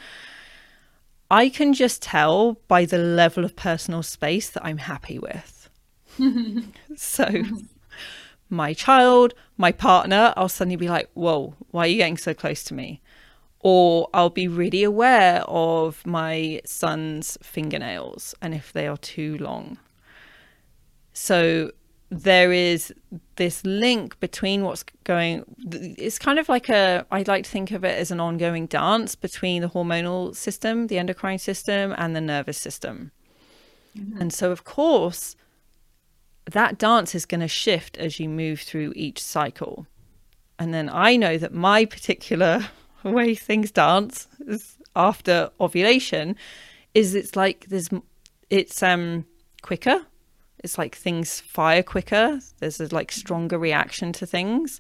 [1.32, 5.55] I can just tell by the level of personal space that I'm happy with.
[6.96, 7.44] So
[8.50, 12.64] my child, my partner, I'll suddenly be like, whoa, why are you getting so close
[12.66, 13.02] to me?
[13.66, 19.80] or I'll be really aware of my son's fingernails and if they are too long.
[21.14, 21.72] So
[22.12, 22.94] there is
[23.38, 27.08] this link between what's going it's kind of like a.
[27.10, 31.00] I'd like to think of it as an ongoing dance between the hormonal system the
[31.00, 33.12] endocrine system and the nervous system
[33.98, 34.22] mm-hmm.
[34.22, 35.36] and so of course
[36.52, 39.88] that dance is going to shift as you move through each cycle.
[40.58, 42.70] And then i know that my particular
[43.04, 44.28] way things dance
[44.96, 46.36] after ovulation
[46.94, 47.90] is it's like there's
[48.50, 49.26] it's um
[49.62, 50.06] quicker.
[50.64, 52.40] It's like things fire quicker.
[52.60, 54.80] There's a like stronger reaction to things.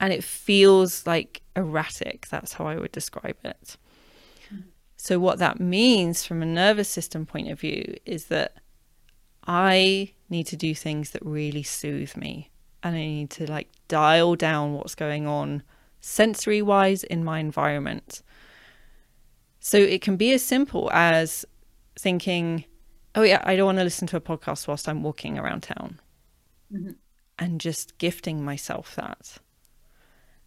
[0.00, 2.28] And it feels like erratic.
[2.28, 3.76] That's how i would describe it.
[4.96, 8.56] So what that means from a nervous system point of view is that
[9.46, 12.50] i need to do things that really soothe me
[12.82, 15.62] and i need to like dial down what's going on
[16.00, 18.22] sensory wise in my environment.
[19.60, 21.44] So it can be as simple as
[21.98, 22.64] thinking,
[23.14, 26.00] oh, yeah, I don't want to listen to a podcast whilst I'm walking around town.
[26.72, 26.92] Mm-hmm.
[27.38, 29.38] And just gifting myself that.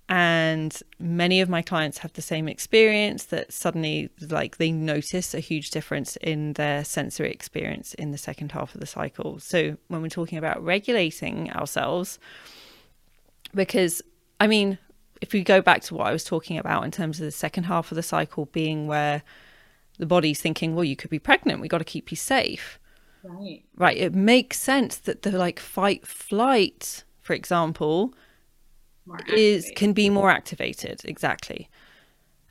[0.09, 5.39] And many of my clients have the same experience that suddenly, like, they notice a
[5.39, 9.39] huge difference in their sensory experience in the second half of the cycle.
[9.39, 12.19] So, when we're talking about regulating ourselves,
[13.55, 14.01] because
[14.39, 14.77] I mean,
[15.21, 17.63] if we go back to what I was talking about in terms of the second
[17.63, 19.23] half of the cycle being where
[19.97, 22.77] the body's thinking, well, you could be pregnant, we got to keep you safe.
[23.23, 23.63] Right.
[23.77, 23.97] Right.
[23.97, 28.13] It makes sense that the like fight flight, for example,
[29.27, 31.01] is can be more activated.
[31.05, 31.69] Exactly.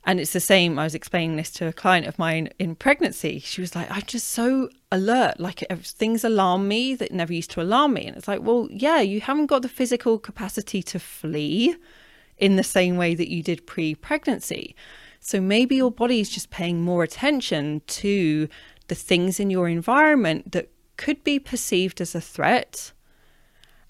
[0.05, 0.77] And it's the same.
[0.77, 3.39] I was explaining this to a client of mine in pregnancy.
[3.39, 5.39] She was like, I'm just so alert.
[5.39, 8.07] Like things alarm me that never used to alarm me.
[8.07, 11.77] And it's like, well, yeah, you haven't got the physical capacity to flee
[12.37, 14.75] in the same way that you did pre pregnancy.
[15.21, 18.49] So maybe your body is just paying more attention to
[18.89, 22.91] the things in your environment that could be perceived as a threat.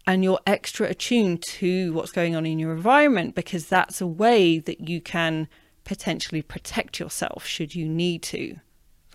[0.06, 4.60] And you're extra attuned to what's going on in your environment because that's a way
[4.60, 5.48] that you can
[5.86, 8.58] potentially protect yourself should you need to.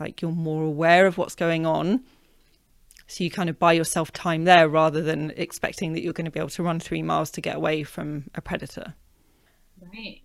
[0.01, 2.05] Like you're more aware of what's going on.
[3.07, 6.31] So you kind of buy yourself time there rather than expecting that you're going to
[6.31, 8.95] be able to run three miles to get away from a predator.
[9.81, 10.23] Right.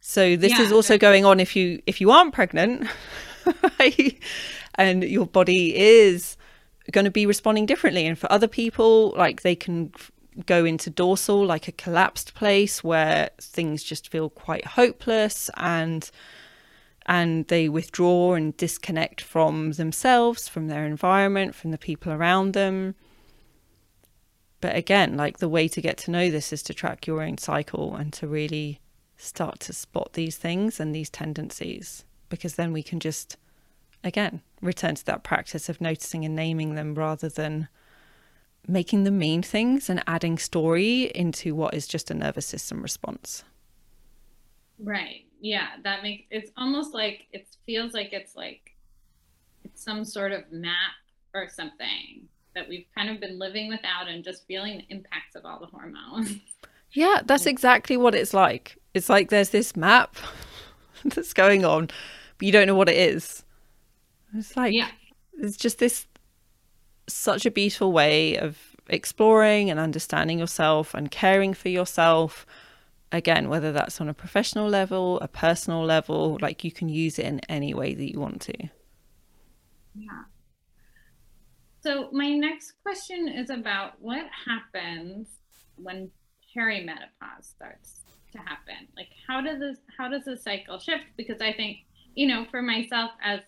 [0.00, 2.88] So this yeah, is also going on if you if you aren't pregnant,
[4.74, 6.36] and your body is
[6.92, 8.06] going to be responding differently.
[8.06, 9.92] And for other people, like they can
[10.46, 16.10] go into dorsal, like a collapsed place where things just feel quite hopeless and
[17.06, 22.94] and they withdraw and disconnect from themselves, from their environment, from the people around them
[24.60, 27.36] But again, like the way to get to know this is to track your own
[27.36, 28.80] cycle and to really
[29.18, 33.36] start to spot these things and these tendencies because then we can just
[34.04, 37.68] again return to that practice of noticing and naming them rather than
[38.66, 43.44] making them mean things and adding story into what is just a nervous system response.
[44.78, 45.26] Right.
[45.40, 48.74] Yeah, that makes it's almost like it feels like it's like
[49.64, 50.94] it's some sort of map
[51.34, 55.44] or something that we've kind of been living without and just feeling the impacts of
[55.44, 56.38] all the hormones.
[56.96, 58.78] Yeah, that's exactly what it's like.
[58.94, 60.14] It's like there's this map
[61.04, 61.88] that's going on,
[62.38, 63.43] but you don't know what it is.
[64.34, 64.88] It's like yeah.
[65.34, 66.06] it's just this
[67.08, 72.46] such a beautiful way of exploring and understanding yourself and caring for yourself.
[73.12, 77.26] Again, whether that's on a professional level, a personal level, like you can use it
[77.26, 78.54] in any way that you want to.
[79.94, 80.24] Yeah.
[81.80, 85.28] So, my next question is about what happens
[85.76, 86.10] when
[86.56, 88.00] perimenopause starts
[88.32, 88.88] to happen.
[88.96, 91.04] Like, how does this, how does the cycle shift?
[91.16, 91.78] Because I think,
[92.14, 93.40] you know, for myself, as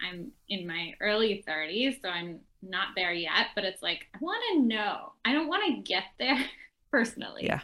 [0.00, 4.42] I'm in my early 30s, so I'm not there yet, but it's like I want
[4.52, 5.12] to know.
[5.24, 6.44] I don't want to get there
[6.90, 7.44] personally.
[7.44, 7.60] Yeah.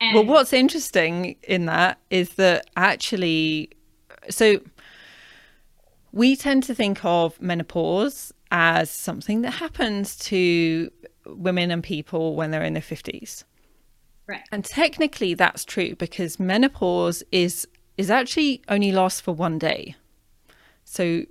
[0.00, 3.70] And well, what's interesting in that is that actually,
[4.28, 4.60] so
[6.12, 10.90] we tend to think of menopause as something that happens to
[11.26, 13.44] women and people when they're in their 50s.
[14.26, 14.42] Right.
[14.52, 19.94] And technically that's true because menopause is is actually only lasts for one day.
[20.94, 21.24] So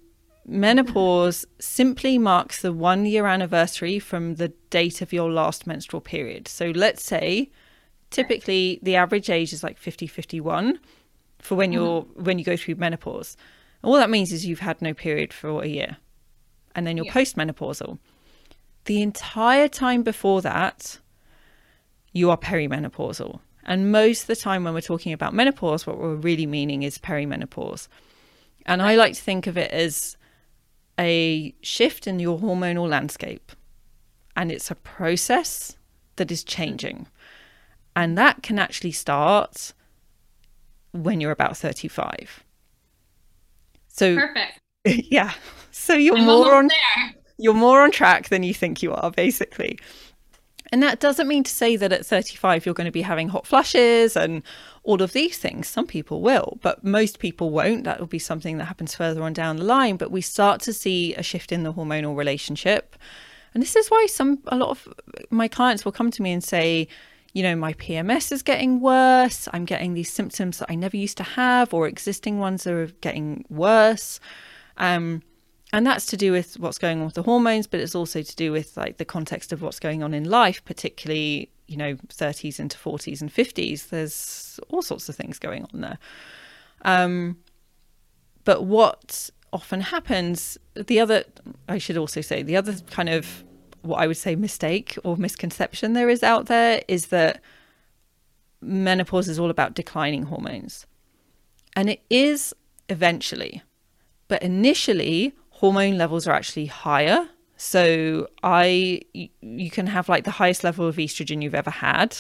[0.45, 6.49] menopause simply marks the 1 year anniversary from the date of your last menstrual period.
[6.49, 7.49] So let's say
[8.10, 10.80] typically the average age is like 50 51
[11.39, 12.23] for when you're mm-hmm.
[12.26, 13.38] when you go through menopause.
[13.82, 15.95] And All that means is you've had no period for a year.
[16.76, 17.13] And then you're yeah.
[17.13, 17.99] postmenopausal.
[18.84, 20.99] The entire time before that,
[22.12, 23.39] you are perimenopausal.
[23.63, 26.97] And most of the time, when we're talking about menopause, what we're really meaning is
[26.97, 27.88] perimenopause.
[28.65, 30.17] And I like to think of it as
[30.99, 33.52] a shift in your hormonal landscape.
[34.36, 35.78] And it's a process
[36.15, 37.08] that is changing.
[37.95, 39.73] And that can actually start
[40.91, 42.43] when you're about 35.
[43.88, 44.60] So perfect.
[44.86, 45.34] Yeah.
[45.71, 47.13] So you're I'm more on there.
[47.38, 49.80] you're more on track than you think you are, basically.
[50.71, 53.45] And that doesn't mean to say that at 35 you're going to be having hot
[53.47, 54.43] flushes and
[54.84, 55.67] all of these things.
[55.67, 57.86] Some people will, but most people won't.
[57.86, 59.98] That will be something that happens further on down the line.
[59.98, 62.96] But we start to see a shift in the hormonal relationship.
[63.54, 64.88] And this is why some a lot of
[65.30, 66.88] my clients will come to me and say,
[67.34, 69.48] you know, my PMS is getting worse.
[69.54, 73.46] I'm getting these symptoms that I never used to have, or existing ones are getting
[73.50, 74.19] worse.
[74.78, 75.24] Um,
[75.73, 78.36] and that's to do with what's going on with the hormones, but it's also to
[78.36, 82.59] do with like the context of what's going on in life, particularly, you know, 30s
[82.59, 83.89] into 40s and 50s.
[83.89, 85.97] There's all sorts of things going on there.
[86.83, 87.38] Um,
[88.45, 91.23] but what often happens, the other,
[91.67, 93.43] I should also say, the other kind of
[93.81, 97.41] what I would say mistake or misconception there is out there is that
[98.62, 100.86] menopause is all about declining hormones.
[101.75, 102.53] And it is
[102.89, 103.63] eventually.
[104.27, 105.33] But initially,
[105.63, 107.26] hormone levels are actually higher.
[107.56, 112.17] So I you can have like the highest level of estrogen you've ever had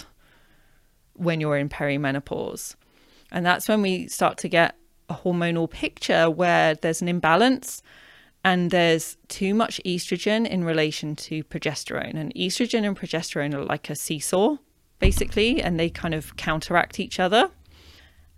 [1.15, 2.75] when you're in perimenopause.
[3.33, 4.77] And that's when we start to get
[5.09, 7.83] a hormonal picture where there's an imbalance
[8.45, 12.15] and there's too much estrogen in relation to progesterone.
[12.15, 14.55] And estrogen and progesterone are like a seesaw,
[14.99, 17.51] basically, and they kind of counteract each other.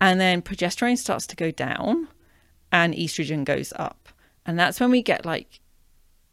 [0.01, 2.07] And then progesterone starts to go down
[2.71, 4.04] and estrogen goes up.
[4.45, 5.59] And that's when we get like,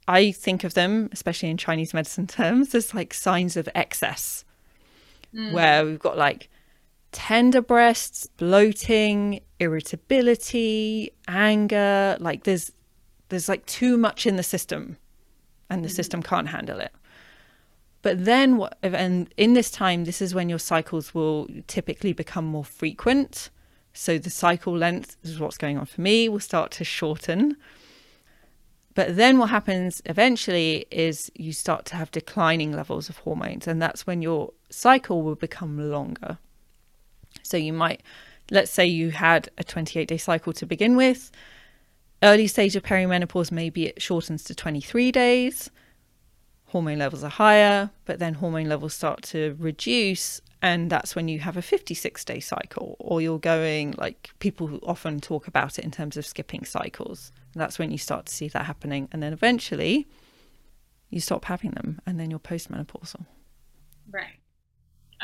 [0.07, 4.44] I think of them, especially in Chinese medicine terms, as like signs of excess,
[5.35, 5.53] mm.
[5.53, 6.48] where we've got like
[7.12, 12.16] tender breasts, bloating, irritability, anger.
[12.18, 12.72] Like there's
[13.29, 14.96] there's like too much in the system
[15.70, 15.94] and the mm-hmm.
[15.94, 16.92] system can't handle it.
[18.03, 22.44] But then what and in this time this is when your cycles will typically become
[22.44, 23.50] more frequent.
[23.94, 27.56] So the cycle length is what's going on for me will start to shorten.
[28.94, 33.80] But then what happens eventually is you start to have declining levels of hormones and
[33.80, 36.38] that's when your cycle will become longer.
[37.42, 38.02] So you might
[38.50, 41.30] let's say you had a 28 day cycle to begin with
[42.22, 45.70] Early stage of perimenopause, maybe it shortens to 23 days.
[46.66, 50.40] Hormone levels are higher, but then hormone levels start to reduce.
[50.63, 55.21] And that's when you have a 56 day cycle, or you're going like people often
[55.21, 57.33] talk about it in terms of skipping cycles.
[57.52, 59.08] And that's when you start to see that happening.
[59.10, 60.06] And then eventually
[61.10, 63.27] you stop having them, and then you're postmenopausal.
[64.10, 64.38] Right.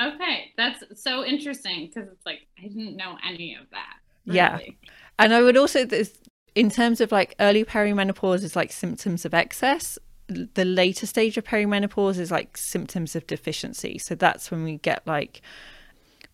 [0.01, 3.97] Okay, that's so interesting because it's like I didn't know any of that.
[4.27, 4.37] Really.
[4.37, 4.59] Yeah,
[5.19, 6.19] and I would also, this
[6.55, 9.99] in terms of like early perimenopause, is like symptoms of excess.
[10.29, 13.99] The later stage of perimenopause is like symptoms of deficiency.
[13.99, 15.41] So that's when we get like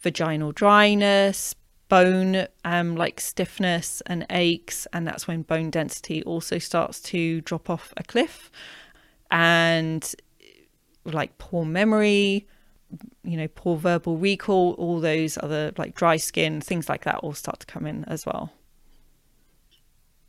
[0.01, 1.55] vaginal dryness,
[1.89, 7.71] bone um, like stiffness and aches, and that's when bone density also starts to drop
[7.71, 8.51] off a cliff,
[9.31, 10.15] and
[11.05, 12.49] like poor memory,
[13.23, 17.33] you know, poor verbal recall, all those other like dry skin, things like that all
[17.33, 18.53] start to come in as well.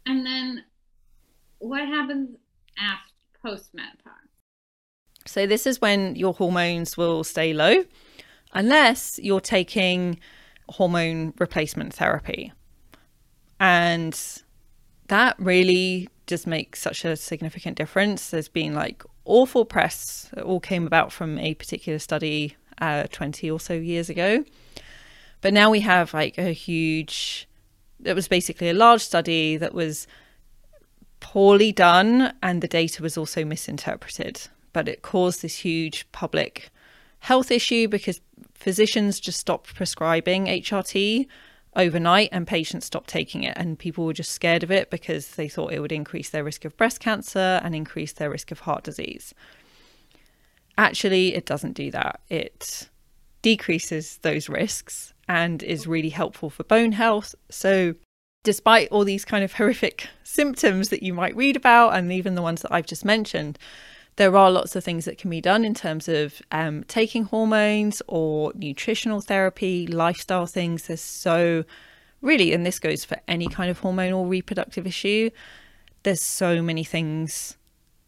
[0.06, 0.64] And then
[1.60, 2.38] what happens
[2.78, 3.15] after
[3.46, 4.14] post menopause?
[5.26, 7.86] So this is when your hormones will stay low
[8.54, 10.20] unless you're taking
[10.70, 12.52] hormone replacement therapy.
[13.60, 14.20] And
[15.08, 18.30] that really just makes such a significant difference.
[18.30, 23.50] There's been like awful press that all came about from a particular study uh, 20
[23.50, 24.44] or so years ago.
[25.42, 27.48] But now we have like a huge,
[28.04, 30.08] it was basically a large study that was
[31.26, 34.48] poorly done and the data was also misinterpreted.
[34.74, 36.70] But it caused this huge public
[37.18, 38.22] health issue because
[38.54, 41.26] physicians just stopped prescribing HRT
[41.76, 45.50] overnight and patients stopped taking it and people were just scared of it because they
[45.50, 48.84] thought it would increase their risk of breast cancer and increase their risk of heart
[48.84, 49.34] disease.
[50.78, 52.22] Actually, it doesn't do that.
[52.30, 52.88] It
[53.42, 57.34] decreases those risks and is really helpful for bone health.
[57.50, 57.96] So,
[58.46, 62.42] despite all these kind of horrific symptoms that you might read about and even the
[62.42, 63.60] ones that I've just mentioned,
[64.16, 68.02] there are lots of things that can be done in terms of um, taking hormones
[68.08, 70.88] or nutritional therapy, lifestyle things.
[70.88, 71.66] There's so
[72.22, 75.32] really, and this goes for any kind of hormonal reproductive issue,
[76.04, 77.58] there's so many things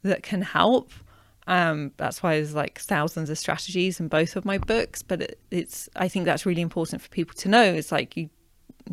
[0.04, 0.92] that can help.
[1.48, 5.02] Um, that's why there's like thousands of strategies in both of my books.
[5.02, 7.64] But it, it's, I think that's really important for people to know.
[7.64, 8.30] It's like you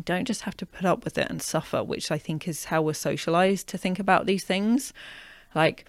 [0.03, 2.81] don't just have to put up with it and suffer, which I think is how
[2.81, 4.93] we're socialized to think about these things.
[5.53, 5.85] Like,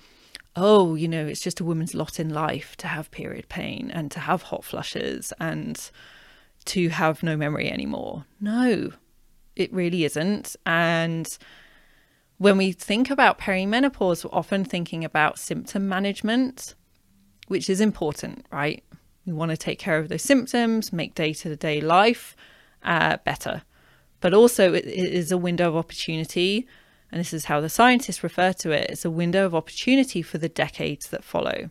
[0.54, 4.10] oh, you know, it's just a woman's lot in life to have period pain and
[4.12, 5.90] to have hot flushes and
[6.66, 8.24] to have no memory anymore.
[8.40, 8.92] No,
[9.54, 10.56] it really isn't.
[10.64, 11.26] And
[12.38, 16.74] when we think about perimenopause, we're often thinking about symptom management,
[17.48, 18.82] which is important, right?
[19.24, 22.36] We want to take care of those symptoms, make day to day life
[22.82, 23.62] uh, better.
[24.20, 26.66] But also, it, is a window of opportunity
[27.10, 30.38] and this is how the scientists refer to it, it's a window of opportunity for
[30.38, 31.70] the decades that follow.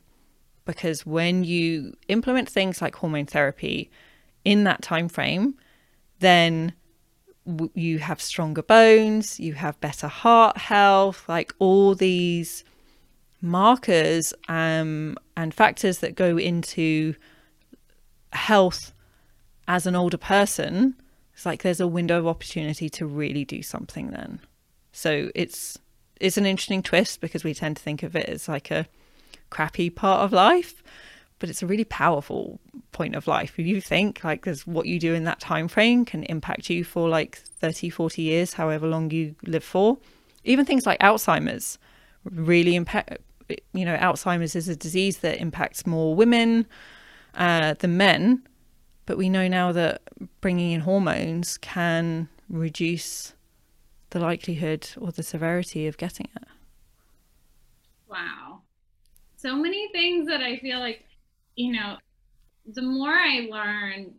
[0.65, 3.91] Because when you implement things like hormone therapy
[4.43, 5.55] in that time frame,
[6.19, 6.73] then
[7.75, 12.63] you have stronger bones, you have better heart health, like all these
[13.41, 17.13] markers um, and factors that go into
[18.33, 18.93] health
[19.67, 20.95] as an older person.
[21.35, 24.39] It's like there's a window of opportunity to really do something then.
[24.91, 25.77] So it's
[26.19, 28.87] it's an interesting twist because we tend to think of it as like a
[29.49, 30.81] crappy part of life,
[31.39, 32.59] but it's a really powerful
[32.93, 33.59] point of life.
[33.59, 36.85] If you think like there's what you do in that time frame can impact you
[36.85, 39.97] for like 30, 40 years, however long you live for.
[40.45, 41.77] Even things like Alzheimer's
[42.23, 43.17] really impact
[43.73, 46.65] you know, Alzheimer's is a disease that impacts more women
[47.35, 48.41] uh, than men,
[49.05, 50.01] but we know now that
[50.41, 53.33] bringing in hormones can reduce
[54.11, 56.47] the likelihood or the severity of getting it.
[58.07, 58.61] Wow.
[59.35, 61.03] So many things that I feel like,
[61.55, 61.97] you know,
[62.73, 64.15] the more I learn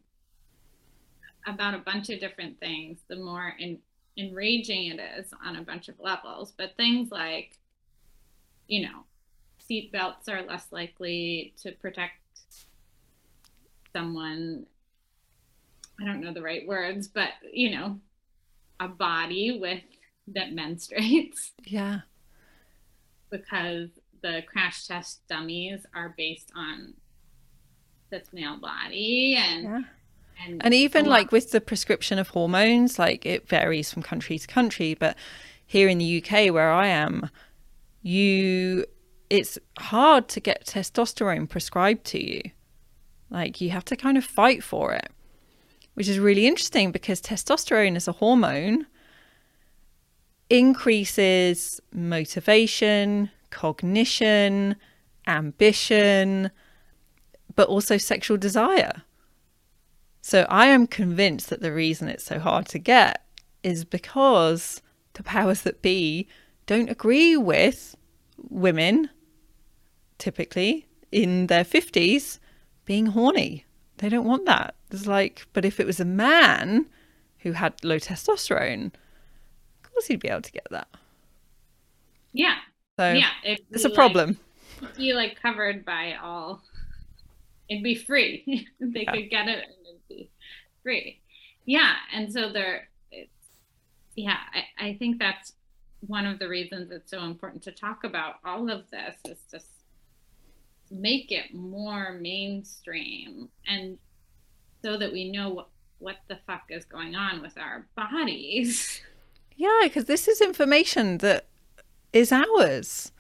[1.47, 3.79] about a bunch of different things, the more in,
[4.19, 6.53] enraging it is on a bunch of levels.
[6.57, 7.59] But things like,
[8.69, 9.05] you know,
[9.59, 12.15] seat belts are less likely to protect
[13.93, 14.67] someone.
[16.01, 17.99] I don't know the right words, but you know,
[18.81, 19.83] a body with
[20.29, 21.51] that menstruates.
[21.65, 22.01] Yeah.
[23.29, 23.91] Because
[24.23, 26.95] the crash test dummies are based on
[28.11, 29.81] the male body and yeah.
[30.45, 34.47] and, and even like with the prescription of hormones, like it varies from country to
[34.47, 35.17] country, but
[35.67, 37.31] here in the UK where I am,
[38.01, 38.87] you
[39.29, 42.43] it's hard to get testosterone prescribed to you.
[43.29, 45.11] Like you have to kind of fight for it
[45.97, 48.87] which is really interesting because testosterone as a hormone
[50.51, 54.77] increases motivation, cognition,
[55.27, 56.51] ambition,
[57.55, 59.05] but also sexual desire.
[60.21, 63.25] So I am convinced that the reason it's so hard to get
[63.63, 64.83] is because
[65.15, 66.29] the powers that be
[66.67, 67.97] don't agree with
[68.51, 69.09] women,
[70.19, 72.39] typically in their 50s,
[72.85, 73.66] being horny.
[73.99, 74.75] They don't want that.
[74.91, 76.87] It's like, but if it was a man
[77.39, 80.89] who had low testosterone, of course he'd be able to get that.
[82.33, 82.57] Yeah.
[82.99, 84.39] So yeah, it's a problem.
[84.81, 86.63] Like, if you like covered by all,
[87.69, 88.67] it'd be free.
[88.81, 89.13] they Yeah.
[89.13, 90.31] could get it and it'd be
[90.83, 91.21] free.
[91.65, 93.31] Yeah, and so there, it's
[94.15, 94.37] yeah.
[94.79, 95.53] I, I think that's
[96.07, 99.67] one of the reasons it's so important to talk about all of this is just
[100.91, 103.99] make it more mainstream and
[104.83, 105.69] so that we know what
[105.99, 109.01] what the fuck is going on with our bodies.
[109.59, 111.47] Yeah, because this is information that
[112.13, 113.11] is ours.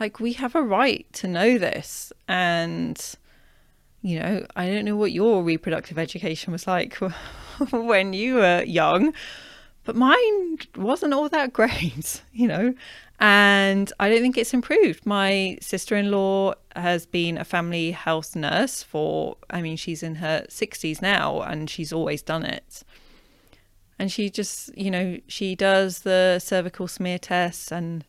[0.00, 2.12] Like we have a right to know this.
[2.26, 3.00] And,
[4.00, 6.96] you know, I don't know what your reproductive education was like
[7.70, 9.14] when you were young,
[9.84, 12.74] but mine wasn't all that great, you know.
[13.18, 15.06] And I don't think it's improved.
[15.06, 20.16] My sister in law has been a family health nurse for, I mean, she's in
[20.16, 22.82] her 60s now and she's always done it
[24.02, 28.04] and she just you know she does the cervical smear tests and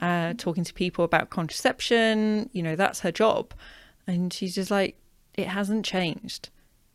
[0.00, 3.52] uh, talking to people about contraception you know that's her job
[4.06, 4.96] and she's just like
[5.34, 6.48] it hasn't changed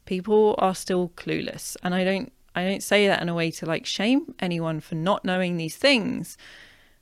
[0.05, 3.65] people are still clueless and i don't i don't say that in a way to
[3.65, 6.37] like shame anyone for not knowing these things.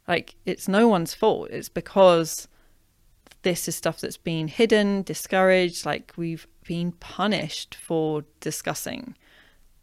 [0.10, 1.50] Like it's no one's fault.
[1.52, 2.47] It's because
[3.43, 9.16] this is stuff that's been hidden discouraged like we've been punished for discussing.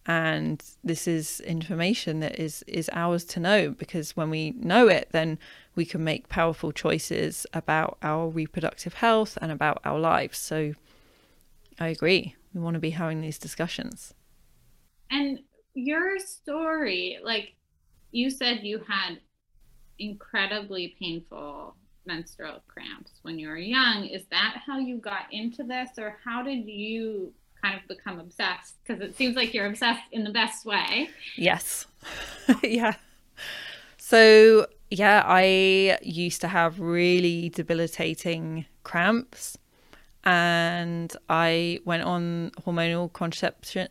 [0.04, 5.08] And this is information that is is ours to know because when we know it
[5.12, 5.38] then
[5.74, 10.38] we can make powerful choices about our reproductive health and about our lives.
[10.38, 10.74] So
[11.78, 12.34] i agree.
[12.52, 14.12] We want to be having these discussions.
[15.10, 15.40] And
[15.76, 17.54] your story, like
[18.10, 19.18] you said, you had
[19.98, 24.06] incredibly painful menstrual cramps when you were young.
[24.06, 28.76] Is that how you got into this, or how did you kind of become obsessed?
[28.84, 31.10] Because it seems like you're obsessed in the best way.
[31.36, 31.86] Yes.
[32.62, 32.94] yeah.
[33.98, 39.58] So, yeah, I used to have really debilitating cramps
[40.22, 43.88] and I went on hormonal contraception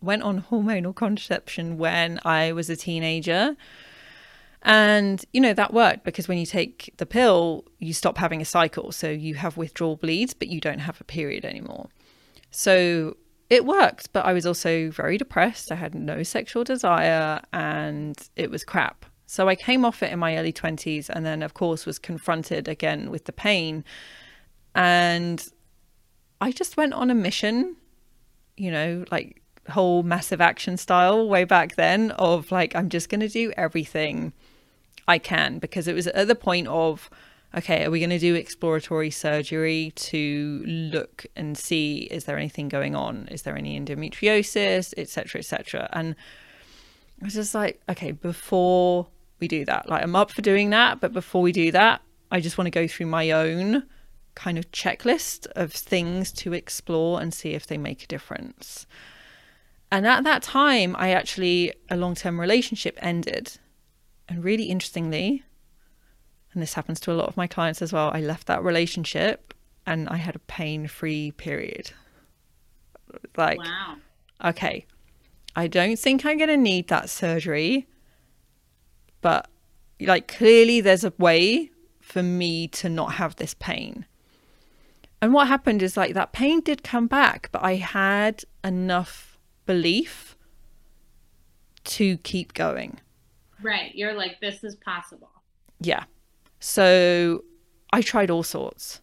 [0.00, 3.56] went on hormonal contraception when I was a teenager.
[4.62, 8.44] And you know that worked because when you take the pill, you stop having a
[8.44, 11.88] cycle, so you have withdrawal bleeds, but you don't have a period anymore.
[12.50, 13.16] So
[13.50, 15.70] it worked, but I was also very depressed.
[15.72, 19.06] I had no sexual desire and it was crap.
[19.26, 22.66] So I came off it in my early 20s and then, of course, was confronted
[22.66, 23.84] again with the pain.
[24.74, 25.46] And
[26.40, 27.76] I just went on a mission,
[28.56, 33.20] you know, like whole massive action style way back then of like, I'm just going
[33.20, 34.32] to do everything
[35.06, 37.10] I can because it was at the point of,
[37.56, 42.68] okay, are we going to do exploratory surgery to look and see is there anything
[42.68, 43.28] going on?
[43.30, 45.88] Is there any endometriosis, etc., etc.?
[45.92, 46.14] And
[47.20, 49.06] I was just like, okay, before
[49.40, 52.40] we do that, like I'm up for doing that, but before we do that, I
[52.40, 53.84] just want to go through my own
[54.34, 58.86] kind of checklist of things to explore and see if they make a difference.
[59.90, 63.52] And at that time, I actually, a long term relationship ended.
[64.28, 65.44] And really interestingly,
[66.52, 69.54] and this happens to a lot of my clients as well, I left that relationship
[69.86, 71.92] and I had a pain free period.
[73.36, 73.96] Like, Wow.
[74.44, 74.84] okay,
[75.56, 77.86] I don't think I'm going to need that surgery,
[79.22, 79.48] but
[80.00, 81.70] like clearly there's a way
[82.00, 84.06] for me to not have this pain.
[85.20, 89.27] And what happened is like that pain did come back, but I had enough
[89.68, 90.34] belief
[91.84, 92.98] to keep going.
[93.62, 93.94] Right.
[93.94, 95.30] You're like, this is possible.
[95.78, 96.04] Yeah.
[96.58, 97.44] So
[97.92, 99.02] I tried all sorts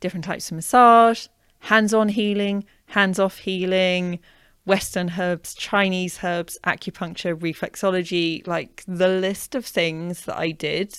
[0.00, 1.26] different types of massage,
[1.58, 4.20] hands on healing, hands off healing,
[4.64, 10.94] Western herbs, Chinese herbs, acupuncture, reflexology like the list of things that I did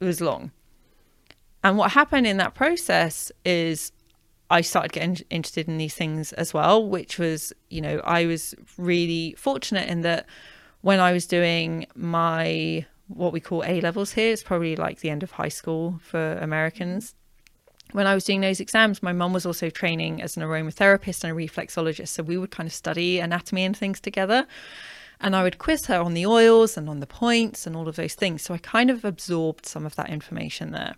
[0.00, 0.50] was long.
[1.62, 3.92] And what happened in that process is
[4.50, 8.54] I started getting interested in these things as well, which was, you know, I was
[8.78, 10.26] really fortunate in that
[10.82, 15.10] when I was doing my what we call A levels here, it's probably like the
[15.10, 17.14] end of high school for Americans.
[17.92, 21.32] When I was doing those exams, my mum was also training as an aromatherapist and
[21.32, 22.08] a reflexologist.
[22.08, 24.46] So we would kind of study anatomy and things together.
[25.20, 27.96] And I would quiz her on the oils and on the points and all of
[27.96, 28.42] those things.
[28.42, 30.96] So I kind of absorbed some of that information there.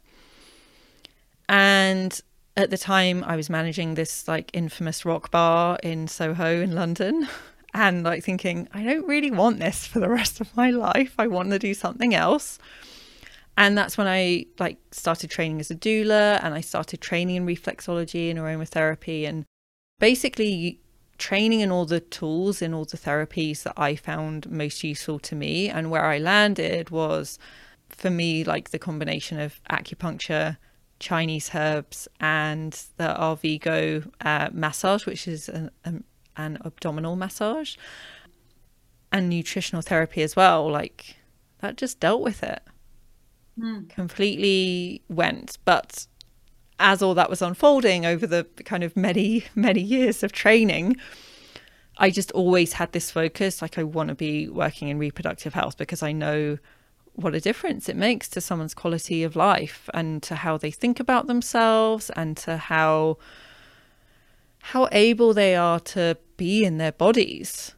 [1.48, 2.18] And
[2.58, 7.28] at the time, I was managing this like infamous rock bar in Soho in London.
[7.74, 11.14] And like thinking, I don't really want this for the rest of my life.
[11.18, 12.58] I want to do something else.
[13.58, 17.46] and that's when I like started training as a doula and I started training in
[17.46, 19.44] reflexology and aromatherapy and
[20.00, 20.80] basically
[21.18, 25.34] training in all the tools in all the therapies that I found most useful to
[25.36, 27.38] me and where I landed was
[27.90, 30.56] for me like the combination of acupuncture
[31.00, 36.04] Chinese herbs and the Arvigo uh, massage which is an, an,
[36.36, 37.76] an abdominal massage
[39.12, 41.16] and nutritional therapy as well like
[41.60, 42.62] that just dealt with it
[43.58, 43.88] mm.
[43.88, 45.58] completely went.
[45.64, 46.06] But
[46.78, 50.96] as all that was unfolding over the kind of many, many years of training,
[51.98, 55.76] I just always had this focus like, I want to be working in reproductive health
[55.76, 56.58] because I know
[57.18, 61.00] what a difference it makes to someone's quality of life and to how they think
[61.00, 63.18] about themselves and to how
[64.60, 67.74] how able they are to be in their bodies.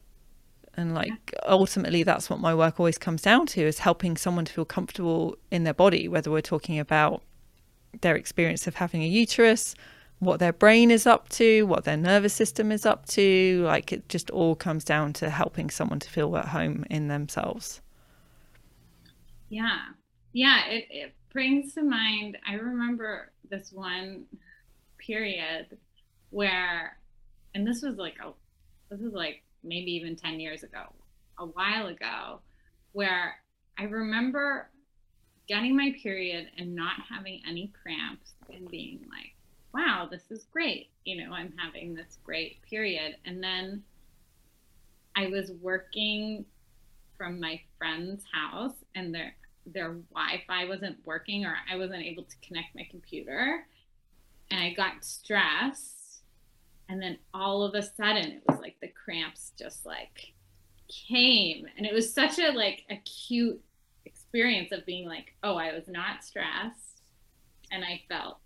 [0.75, 4.53] And like ultimately that's what my work always comes down to is helping someone to
[4.53, 7.23] feel comfortable in their body whether we're talking about
[8.03, 9.75] their experience of having a uterus
[10.19, 13.63] what their brain is up to what their nervous system is up to.
[13.65, 17.81] Like it just all comes down to helping someone to feel at home in themselves
[19.51, 19.81] yeah
[20.33, 24.25] yeah it, it brings to mind i remember this one
[24.99, 25.77] period
[26.31, 26.97] where
[27.55, 28.31] and this was like a
[28.91, 30.93] this was like maybe even 10 years ago,
[31.39, 32.41] a while ago,
[32.93, 33.37] where
[33.79, 34.69] I remember
[35.49, 39.35] getting my period and not having any cramps and being like,
[39.73, 40.91] wow, this is great.
[41.05, 43.17] You know, I'm having this great period.
[43.25, 43.83] And then
[45.17, 46.45] I was working
[47.17, 49.35] from my friend's house and their
[49.67, 53.67] their Wi-Fi wasn't working or I wasn't able to connect my computer
[54.51, 56.01] and I got stressed
[56.91, 60.33] and then all of a sudden it was like the cramps just like
[60.89, 63.61] came and it was such a like acute
[64.05, 67.03] experience of being like oh i was not stressed
[67.71, 68.39] and i felt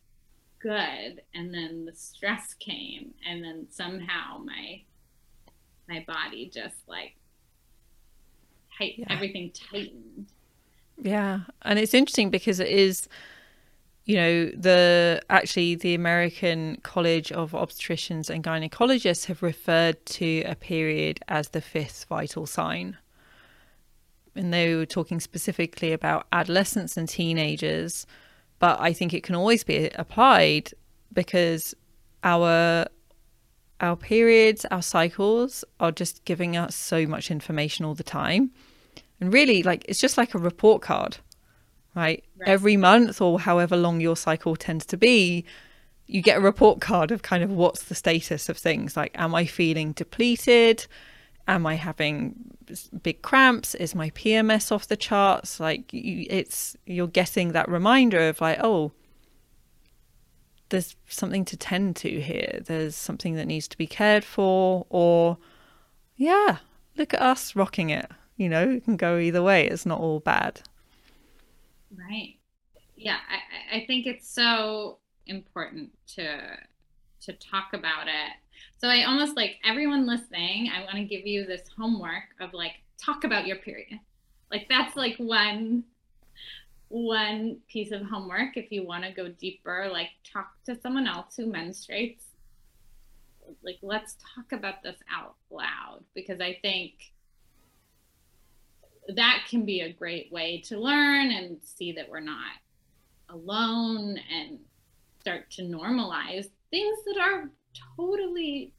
[0.58, 4.82] good and then the stress came and then somehow my
[5.88, 7.14] my body just like
[8.76, 9.06] tight yeah.
[9.08, 10.26] everything tightened
[11.00, 13.08] yeah and it's interesting because it is
[14.04, 20.54] you know the actually the American College of Obstetricians and Gynecologists have referred to a
[20.54, 22.98] period as the fifth vital sign.
[24.36, 28.06] And they were talking specifically about adolescents and teenagers,
[28.58, 30.70] but I think it can always be applied
[31.12, 31.74] because
[32.22, 32.86] our
[33.80, 38.50] our periods, our cycles are just giving us so much information all the time.
[39.24, 41.18] And really like it's just like a report card
[41.94, 42.24] right?
[42.38, 42.48] right?
[42.48, 45.44] Every month or however long your cycle tends to be,
[46.06, 48.96] you get a report card of kind of what's the status of things.
[48.96, 50.86] Like, am I feeling depleted?
[51.48, 52.34] Am I having
[53.02, 53.74] big cramps?
[53.74, 55.60] Is my PMS off the charts?
[55.60, 58.92] Like, you, it's you're getting that reminder of like, oh,
[60.70, 62.60] there's something to tend to here.
[62.64, 65.38] There's something that needs to be cared for, or
[66.16, 66.58] yeah,
[66.96, 68.10] look at us rocking it.
[68.36, 69.68] You know, it can go either way.
[69.68, 70.62] It's not all bad.
[71.96, 72.36] Right.
[72.96, 76.40] Yeah, I, I think it's so important to
[77.22, 78.32] to talk about it.
[78.78, 82.82] So I almost like everyone listening, I want to give you this homework of like
[83.02, 83.98] talk about your period.
[84.50, 85.84] Like that's like one
[86.88, 91.34] one piece of homework if you want to go deeper, like talk to someone else
[91.36, 92.22] who menstruates.
[93.62, 97.12] Like let's talk about this out loud because I think
[99.08, 102.52] that can be a great way to learn and see that we're not
[103.28, 104.58] alone and
[105.20, 107.50] start to normalize things that are
[107.96, 108.72] totally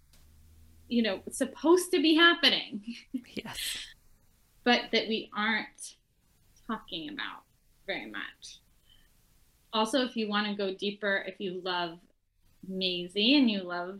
[0.87, 2.81] you know supposed to be happening.
[3.35, 3.77] Yes.
[4.63, 5.95] But that we aren't
[6.67, 7.43] talking about
[7.85, 8.59] very much.
[9.73, 11.99] Also if you want to go deeper if you love
[12.67, 13.99] Maisie and you love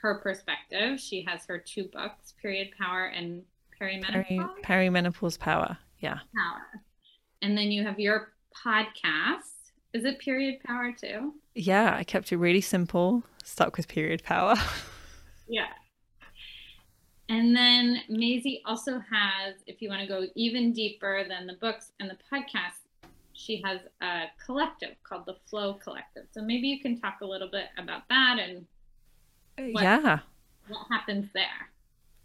[0.00, 3.42] her perspective she has her two books period power and
[3.80, 4.26] perimenopause.
[4.62, 5.78] Peri- perimenopause power.
[6.00, 6.18] Yeah.
[6.36, 6.82] Power.
[7.42, 8.32] And then you have your
[8.64, 9.52] podcast.
[9.92, 11.34] Is it period power too?
[11.54, 13.22] Yeah, I kept it really simple.
[13.44, 14.54] Stuck with period power.
[15.48, 15.68] yeah.
[17.28, 21.92] And then Maisie also has, if you want to go even deeper than the books
[21.98, 22.86] and the podcast,
[23.32, 26.24] she has a collective called the Flow Collective.
[26.30, 28.66] So maybe you can talk a little bit about that and
[29.58, 30.18] uh, what, yeah,
[30.68, 31.70] what happens there.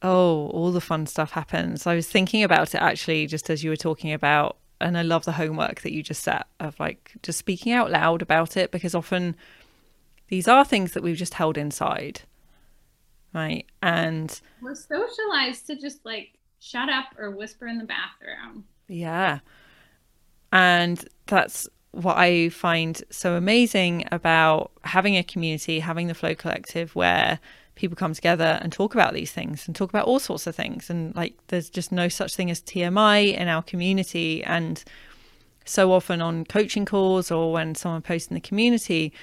[0.02, 1.86] Oh, all the fun stuff happens.
[1.86, 5.26] I was thinking about it actually just as you were talking about, and I love
[5.26, 8.96] the homework that you just set of like just speaking out loud about it because
[8.96, 9.36] often
[10.30, 12.22] these are things that we've just held inside.
[13.34, 13.66] Right.
[13.82, 18.66] And we're socialized to just like shut up or whisper in the bathroom.
[18.88, 19.40] Yeah.
[20.52, 26.96] And that's what I find so amazing about having a community, having the Flow Collective,
[26.96, 27.40] where
[27.76, 30.90] people come together and talk about these things and talk about all sorts of things.
[30.90, 34.44] And like, there's just no such thing as TMI in our community.
[34.44, 34.84] And
[35.66, 39.14] so often on coaching calls or when someone posts in the community,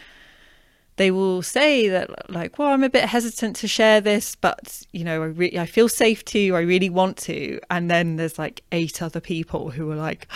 [0.99, 5.05] they will say that like well i'm a bit hesitant to share this but you
[5.05, 8.63] know i re- i feel safe to i really want to and then there's like
[8.73, 10.29] eight other people who are like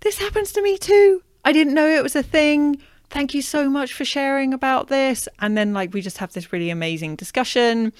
[0.00, 2.76] this happens to me too i didn't know it was a thing
[3.10, 6.52] thank you so much for sharing about this and then like we just have this
[6.52, 7.92] really amazing discussion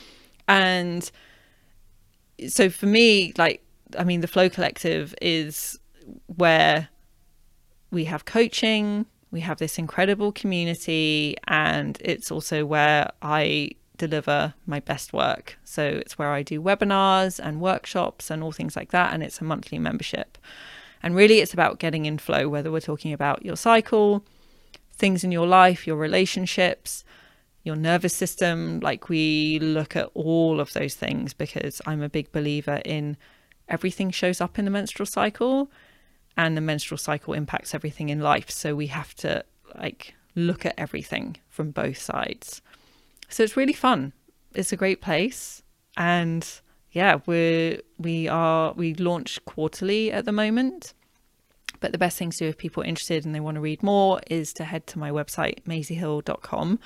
[0.49, 1.11] and
[2.49, 3.63] so for me like
[3.99, 5.79] i mean the flow collective is
[6.27, 6.89] where
[7.95, 14.81] we have coaching, we have this incredible community, and it's also where I deliver my
[14.81, 15.57] best work.
[15.65, 19.41] So it's where I do webinars and workshops and all things like that, and it's
[19.41, 20.37] a monthly membership.
[21.03, 24.25] And really, it's about getting in flow, whether we're talking about your cycle,
[24.95, 27.05] things in your life, your relationships,
[27.63, 28.81] your nervous system.
[28.81, 33.17] Like, we look at all of those things because I'm a big believer in
[33.69, 35.71] everything shows up in the menstrual cycle
[36.37, 38.51] and the menstrual cycle impacts everything in life.
[38.51, 42.61] So we have to like look at everything from both sides.
[43.29, 44.13] So it's really fun.
[44.55, 45.63] It's a great place.
[45.97, 46.47] And
[46.93, 50.95] yeah, we're we are we launch quarterly at the moment.
[51.85, 53.83] But the best thing to do if people are interested and they want to read
[53.83, 56.79] more is to head to my website, maisiehill.com.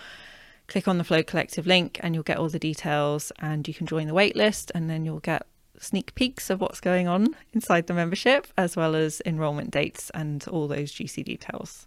[0.67, 3.87] Click on the Flow Collective link and you'll get all the details and you can
[3.87, 5.47] join the waitlist and then you'll get
[5.79, 10.45] sneak peeks of what's going on inside the membership, as well as enrollment dates and
[10.49, 11.87] all those juicy details.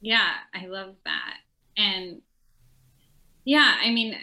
[0.00, 0.14] Yeah,
[0.54, 1.34] yeah, I love that.
[1.76, 2.22] And
[3.44, 4.16] yeah, I mean,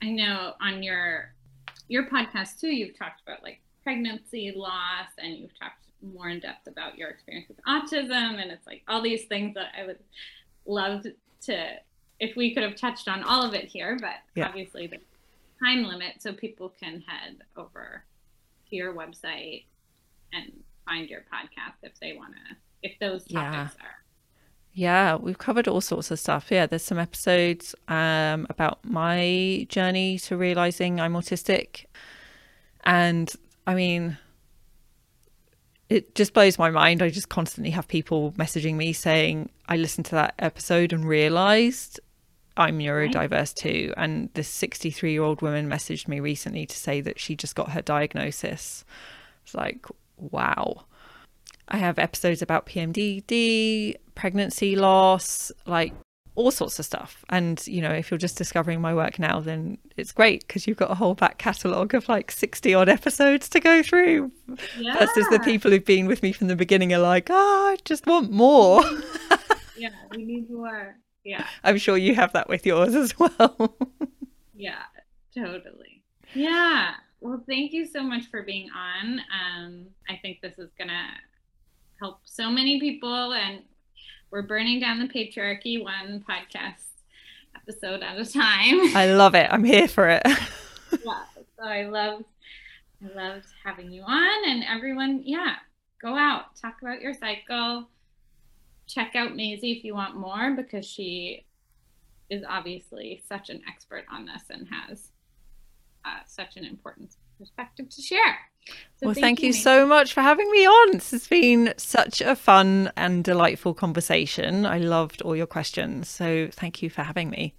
[0.00, 1.34] I know on your
[1.88, 6.66] your podcast too, you've talked about like pregnancy loss, and you've talked more in depth
[6.66, 9.98] about your experience with autism, and it's like all these things that I would
[10.66, 11.06] love
[11.42, 11.66] to
[12.18, 14.46] if we could have touched on all of it here, but yeah.
[14.46, 14.90] obviously
[15.62, 18.04] time limit so people can head over
[18.68, 19.64] to your website
[20.32, 20.52] and
[20.86, 23.32] find your podcast if they want to, if those topics
[23.78, 23.86] yeah.
[23.86, 23.96] are.
[24.72, 26.48] Yeah, we've covered all sorts of stuff.
[26.50, 31.86] Yeah, there's some episodes um, about my journey to realizing I'm autistic.
[32.84, 33.32] And
[33.66, 34.18] I mean,
[35.88, 37.02] it just blows my mind.
[37.02, 42.00] I just constantly have people messaging me saying, I listened to that episode and realized
[42.56, 43.92] I'm neurodiverse too.
[43.96, 47.70] And this 63 year old woman messaged me recently to say that she just got
[47.70, 48.84] her diagnosis.
[49.44, 50.86] It's like, wow.
[51.68, 55.92] I have episodes about PMDD, pregnancy loss, like
[56.36, 57.24] all sorts of stuff.
[57.30, 60.76] And, you know, if you're just discovering my work now, then it's great because you've
[60.76, 64.30] got a whole back catalogue of like 60 odd episodes to go through.
[64.78, 64.98] Yeah.
[64.98, 68.06] Versus the people who've been with me from the beginning are like, oh, I just
[68.06, 68.82] want more.
[69.76, 70.96] yeah, we need more.
[71.24, 71.46] Yeah.
[71.64, 73.76] I'm sure you have that with yours as well.
[74.54, 74.82] yeah,
[75.34, 76.04] totally.
[76.34, 76.94] Yeah.
[77.20, 79.20] Well, thank you so much for being on.
[79.20, 81.06] Um, I think this is going to
[81.98, 83.62] help so many people, and
[84.30, 86.82] we're burning down the patriarchy one podcast
[87.54, 88.96] episode at a time.
[88.96, 89.48] I love it.
[89.50, 90.22] I'm here for it.
[90.26, 91.22] yeah.
[91.58, 92.24] So I loved,
[93.04, 95.56] I loved having you on, and everyone, yeah,
[96.02, 97.88] go out, talk about your cycle
[98.86, 101.44] check out Maisie if you want more because she
[102.30, 105.10] is obviously such an expert on this and has
[106.04, 108.38] uh, such an important perspective to share.
[108.96, 110.92] So well, thank, thank you, you so much for having me on.
[110.92, 114.66] This has been such a fun and delightful conversation.
[114.66, 116.08] I loved all your questions.
[116.08, 117.54] So thank you for having me.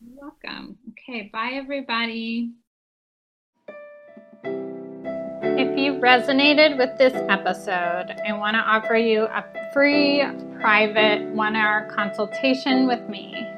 [0.00, 0.78] You're welcome.
[0.90, 2.52] Okay, bye, everybody.
[5.58, 10.22] If you resonated with this episode, I want to offer you a free
[10.60, 13.55] private one hour consultation with me.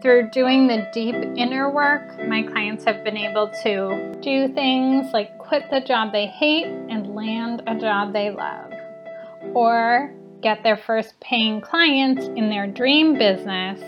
[0.00, 5.36] Through doing the deep inner work, my clients have been able to do things like
[5.38, 8.72] quit the job they hate and land a job they love,
[9.54, 13.80] or get their first paying clients in their dream business,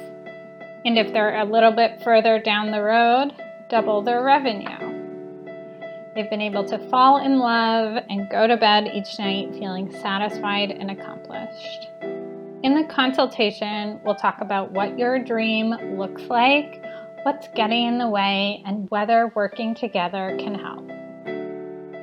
[0.85, 3.33] and if they're a little bit further down the road,
[3.69, 4.91] double their revenue.
[6.17, 10.73] They've been able to fall in love and go to bed each night feeling satisfied
[10.73, 11.87] and accomplished.
[12.63, 16.85] In the consultation, we'll talk about what your dream looks like,
[17.23, 20.85] what's getting in the way, and whether working together can help.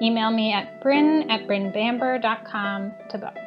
[0.02, 3.47] Email me at bryn at brynbamber.com to book.